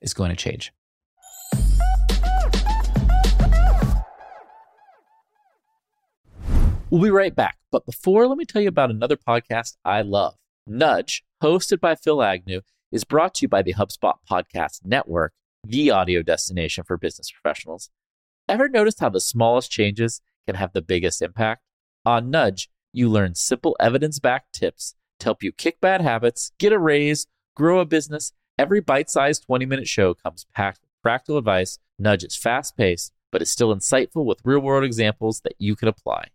is 0.00 0.14
going 0.14 0.30
to 0.30 0.36
change. 0.36 0.72
We'll 6.94 7.02
be 7.02 7.10
right 7.10 7.34
back. 7.34 7.58
But 7.72 7.86
before, 7.86 8.28
let 8.28 8.38
me 8.38 8.44
tell 8.44 8.62
you 8.62 8.68
about 8.68 8.92
another 8.92 9.16
podcast 9.16 9.78
I 9.84 10.02
love. 10.02 10.36
Nudge, 10.64 11.24
hosted 11.42 11.80
by 11.80 11.96
Phil 11.96 12.22
Agnew, 12.22 12.60
is 12.92 13.02
brought 13.02 13.34
to 13.34 13.42
you 13.42 13.48
by 13.48 13.62
the 13.62 13.74
HubSpot 13.74 14.14
Podcast 14.30 14.82
Network, 14.84 15.32
the 15.64 15.90
audio 15.90 16.22
destination 16.22 16.84
for 16.84 16.96
business 16.96 17.32
professionals. 17.32 17.90
Ever 18.48 18.68
noticed 18.68 19.00
how 19.00 19.08
the 19.08 19.18
smallest 19.18 19.72
changes 19.72 20.20
can 20.46 20.54
have 20.54 20.72
the 20.72 20.82
biggest 20.82 21.20
impact? 21.20 21.62
On 22.06 22.30
Nudge, 22.30 22.70
you 22.92 23.10
learn 23.10 23.34
simple 23.34 23.76
evidence 23.80 24.20
backed 24.20 24.52
tips 24.52 24.94
to 25.18 25.24
help 25.24 25.42
you 25.42 25.50
kick 25.50 25.80
bad 25.80 26.00
habits, 26.00 26.52
get 26.60 26.72
a 26.72 26.78
raise, 26.78 27.26
grow 27.56 27.80
a 27.80 27.84
business. 27.84 28.30
Every 28.56 28.80
bite 28.80 29.10
sized 29.10 29.46
20 29.46 29.66
minute 29.66 29.88
show 29.88 30.14
comes 30.14 30.46
packed 30.54 30.82
with 30.82 31.02
practical 31.02 31.38
advice. 31.38 31.80
Nudge 31.98 32.22
is 32.22 32.36
fast 32.36 32.76
paced, 32.76 33.12
but 33.32 33.42
is 33.42 33.50
still 33.50 33.74
insightful 33.74 34.24
with 34.24 34.38
real 34.44 34.60
world 34.60 34.84
examples 34.84 35.40
that 35.40 35.56
you 35.58 35.74
can 35.74 35.88
apply. 35.88 36.28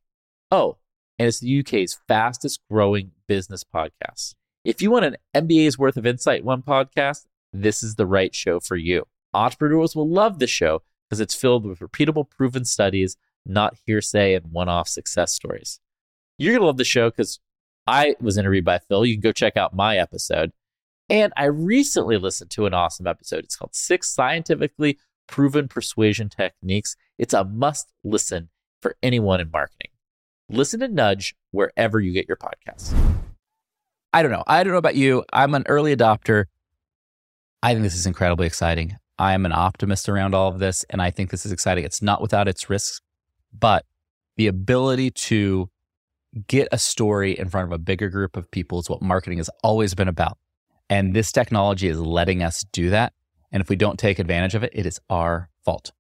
Oh, 0.52 0.78
and 1.20 1.28
it's 1.28 1.40
the 1.40 1.60
UK's 1.60 2.00
fastest 2.08 2.62
growing 2.70 3.12
business 3.28 3.64
podcast. 3.64 4.34
If 4.66 4.82
you 4.82 4.90
want 4.90 5.06
an 5.06 5.18
MBA's 5.36 5.78
worth 5.78 5.98
of 5.98 6.06
insight 6.06 6.40
in 6.40 6.46
one 6.46 6.64
podcast, 6.64 7.26
this 7.54 7.84
is 7.84 7.96
the 7.96 8.06
right 8.06 8.34
show 8.34 8.60
for 8.60 8.76
you. 8.76 9.06
Entrepreneurs 9.34 9.96
will 9.96 10.10
love 10.10 10.40
this 10.40 10.50
show 10.50 10.82
because 11.08 11.20
it's 11.20 11.36
filled 11.36 11.66
with 11.66 11.80
repeatable, 11.80 12.30
proven 12.30 12.66
studies, 12.66 13.16
not 13.46 13.78
hearsay 13.86 14.34
and 14.34 14.52
one 14.52 14.70
off 14.70 14.88
success 14.88 15.34
stories. 15.34 15.80
You're 16.38 16.54
going 16.54 16.62
to 16.62 16.68
love 16.68 16.78
the 16.78 16.84
show 16.84 17.10
because 17.10 17.40
I 17.86 18.16
was 18.20 18.38
interviewed 18.38 18.66
by 18.66 18.80
Phil. 18.80 19.06
You 19.06 19.16
can 19.16 19.22
go 19.22 19.32
check 19.32 19.56
out 19.56 19.76
my 19.76 19.98
episode. 19.98 20.52
And 21.10 21.34
I 21.36 21.46
recently 21.46 22.18
listened 22.18 22.52
to 22.52 22.66
an 22.66 22.74
awesome 22.74 23.08
episode. 23.08 23.44
It's 23.44 23.56
called 23.56 23.76
Six 23.76 24.10
Scientifically 24.10 25.00
Proven 25.28 25.68
Persuasion 25.68 26.30
Techniques. 26.30 26.96
It's 27.18 27.34
a 27.34 27.44
must 27.44 27.92
listen 28.04 28.50
for 28.82 28.96
anyone 29.02 29.42
in 29.42 29.50
marketing. 29.52 29.90
Listen 30.52 30.80
to 30.80 30.88
Nudge 30.88 31.36
wherever 31.52 32.00
you 32.00 32.12
get 32.12 32.28
your 32.28 32.38
podcasts. 32.38 32.98
I 34.12 34.24
don't 34.24 34.32
know. 34.32 34.44
I 34.48 34.64
don't 34.64 34.74
know 34.74 34.80
about 34.80 34.96
you. 34.96 35.24
I'm 35.32 35.54
an 35.54 35.64
early 35.68 35.96
adopter. 35.96 36.46
I 37.62 37.74
think 37.74 37.84
this 37.84 37.94
is 37.94 38.08
incredibly 38.08 38.48
exciting. 38.48 38.98
I 39.20 39.34
am 39.34 39.46
an 39.46 39.52
optimist 39.52 40.10
around 40.10 40.34
all 40.34 40.48
of 40.48 40.58
this, 40.58 40.84
and 40.90 41.02
I 41.02 41.12
think 41.12 41.30
this 41.30 41.46
is 41.46 41.52
exciting. 41.52 41.84
It's 41.84 42.02
not 42.02 42.20
without 42.20 42.48
its 42.48 42.68
risks, 42.68 43.02
but 43.58 43.86
the 44.38 44.48
ability 44.48 45.12
to 45.12 45.70
get 46.48 46.68
a 46.72 46.80
story 46.80 47.38
in 47.38 47.50
front 47.50 47.68
of 47.68 47.72
a 47.72 47.78
bigger 47.78 48.10
group 48.10 48.36
of 48.36 48.50
people 48.50 48.80
is 48.80 48.90
what 48.90 49.04
marketing 49.04 49.38
has 49.38 49.50
always 49.64 49.94
been 49.94 50.08
about. 50.08 50.40
And 50.90 51.16
this 51.16 51.32
technology 51.32 51.90
is 51.90 52.00
letting 52.00 52.42
us 52.42 52.66
do 52.72 52.90
that. 52.90 53.14
And 53.52 53.62
if 53.62 53.70
we 53.70 53.76
don't 53.76 54.00
take 54.00 54.18
advantage 54.18 54.56
of 54.56 54.64
it, 54.64 54.72
it 54.74 54.88
is 54.88 55.00
our 55.12 55.50
fault. 55.64 55.92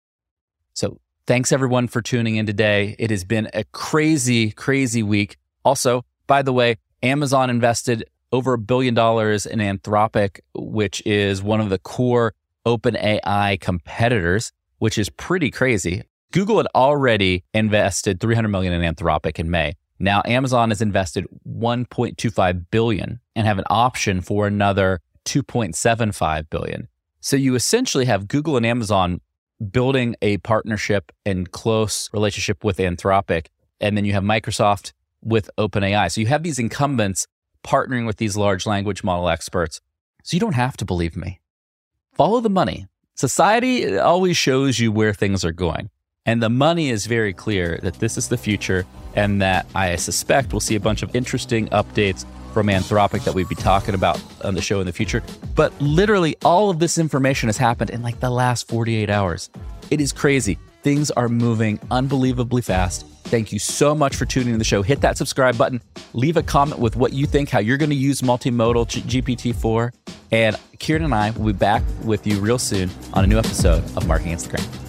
So 0.73 0.99
thanks 1.29 1.51
everyone 1.51 1.87
for 1.87 2.01
tuning 2.01 2.37
in 2.37 2.47
today. 2.47 2.95
It 2.97 3.11
has 3.11 3.23
been 3.23 3.51
a 3.53 3.63
crazy, 3.65 4.49
crazy 4.49 5.03
week. 5.03 5.37
Also, 5.63 6.03
by 6.25 6.41
the 6.41 6.51
way, 6.51 6.77
Amazon 7.03 7.51
invested 7.51 8.03
over 8.31 8.53
a 8.53 8.57
billion 8.57 8.95
dollars 8.95 9.45
in 9.45 9.59
Anthropic, 9.59 10.39
which 10.55 11.05
is 11.05 11.43
one 11.43 11.61
of 11.61 11.69
the 11.69 11.77
core 11.77 12.33
OpenAI 12.65 13.61
competitors, 13.61 14.51
which 14.79 14.97
is 14.97 15.11
pretty 15.11 15.51
crazy. 15.51 16.01
Google 16.31 16.57
had 16.57 16.65
already 16.73 17.43
invested 17.53 18.19
300 18.19 18.47
million 18.47 18.73
in 18.73 18.81
Anthropic 18.81 19.37
in 19.37 19.51
May. 19.51 19.75
Now 19.99 20.23
Amazon 20.25 20.71
has 20.71 20.81
invested 20.81 21.27
1.25 21.47 22.65
billion 22.71 23.19
and 23.35 23.45
have 23.45 23.59
an 23.59 23.65
option 23.69 24.21
for 24.21 24.47
another 24.47 24.99
2.75 25.25 26.49
billion. 26.49 26.87
So 27.21 27.35
you 27.35 27.53
essentially 27.53 28.05
have 28.05 28.27
Google 28.27 28.57
and 28.57 28.65
Amazon 28.65 29.21
building 29.71 30.15
a 30.21 30.37
partnership 30.37 31.11
and 31.25 31.51
close 31.51 32.09
relationship 32.13 32.63
with 32.63 32.77
Anthropic 32.77 33.47
and 33.79 33.95
then 33.95 34.05
you 34.05 34.13
have 34.13 34.23
Microsoft 34.23 34.93
with 35.21 35.49
OpenAI. 35.57 36.11
So 36.11 36.21
you 36.21 36.27
have 36.27 36.43
these 36.43 36.59
incumbents 36.59 37.27
partnering 37.63 38.05
with 38.05 38.17
these 38.17 38.37
large 38.37 38.65
language 38.65 39.03
model 39.03 39.29
experts. 39.29 39.81
So 40.23 40.35
you 40.35 40.39
don't 40.39 40.53
have 40.53 40.77
to 40.77 40.85
believe 40.85 41.15
me. 41.15 41.39
Follow 42.13 42.39
the 42.39 42.49
money. 42.49 42.87
Society 43.15 43.97
always 43.97 44.37
shows 44.37 44.79
you 44.79 44.91
where 44.91 45.13
things 45.13 45.43
are 45.43 45.51
going. 45.51 45.89
And 46.25 46.43
the 46.43 46.49
money 46.49 46.89
is 46.89 47.05
very 47.05 47.33
clear 47.33 47.79
that 47.81 47.95
this 47.95 48.17
is 48.17 48.27
the 48.27 48.37
future 48.37 48.85
and 49.15 49.41
that 49.41 49.65
I 49.73 49.95
suspect 49.95 50.53
we'll 50.53 50.59
see 50.59 50.75
a 50.75 50.79
bunch 50.79 51.01
of 51.01 51.15
interesting 51.15 51.67
updates 51.69 52.25
from 52.59 52.67
Anthropic 52.67 53.23
that 53.23 53.33
we'd 53.33 53.47
be 53.47 53.55
talking 53.55 53.95
about 53.95 54.21
on 54.43 54.53
the 54.53 54.61
show 54.61 54.81
in 54.81 54.85
the 54.85 54.91
future. 54.91 55.23
But 55.55 55.71
literally, 55.79 56.35
all 56.43 56.69
of 56.69 56.79
this 56.79 56.97
information 56.97 57.47
has 57.47 57.55
happened 57.55 57.89
in 57.89 58.01
like 58.01 58.19
the 58.19 58.29
last 58.29 58.67
48 58.67 59.09
hours. 59.09 59.49
It 59.89 60.01
is 60.01 60.11
crazy. 60.11 60.59
Things 60.83 61.09
are 61.11 61.29
moving 61.29 61.79
unbelievably 61.89 62.63
fast. 62.63 63.05
Thank 63.23 63.53
you 63.53 63.59
so 63.59 63.95
much 63.95 64.17
for 64.17 64.25
tuning 64.25 64.51
in 64.51 64.59
the 64.59 64.65
show. 64.65 64.81
Hit 64.81 64.99
that 64.99 65.17
subscribe 65.17 65.57
button. 65.57 65.81
Leave 66.11 66.35
a 66.35 66.43
comment 66.43 66.79
with 66.81 66.97
what 66.97 67.13
you 67.13 67.27
think, 67.27 67.49
how 67.49 67.59
you're 67.59 67.77
going 67.77 67.91
to 67.91 67.95
use 67.95 68.19
multimodal 68.19 68.85
GPT-4. 68.87 69.93
And 70.31 70.57
Kieran 70.79 71.05
and 71.05 71.15
I 71.15 71.31
will 71.31 71.45
be 71.45 71.53
back 71.53 71.81
with 72.03 72.27
you 72.27 72.41
real 72.41 72.59
soon 72.59 72.89
on 73.13 73.23
a 73.23 73.27
new 73.27 73.37
episode 73.37 73.85
of 73.95 74.05
Marketing 74.05 74.33
Against 74.33 74.51
the 74.51 74.57
Grain. 74.57 74.88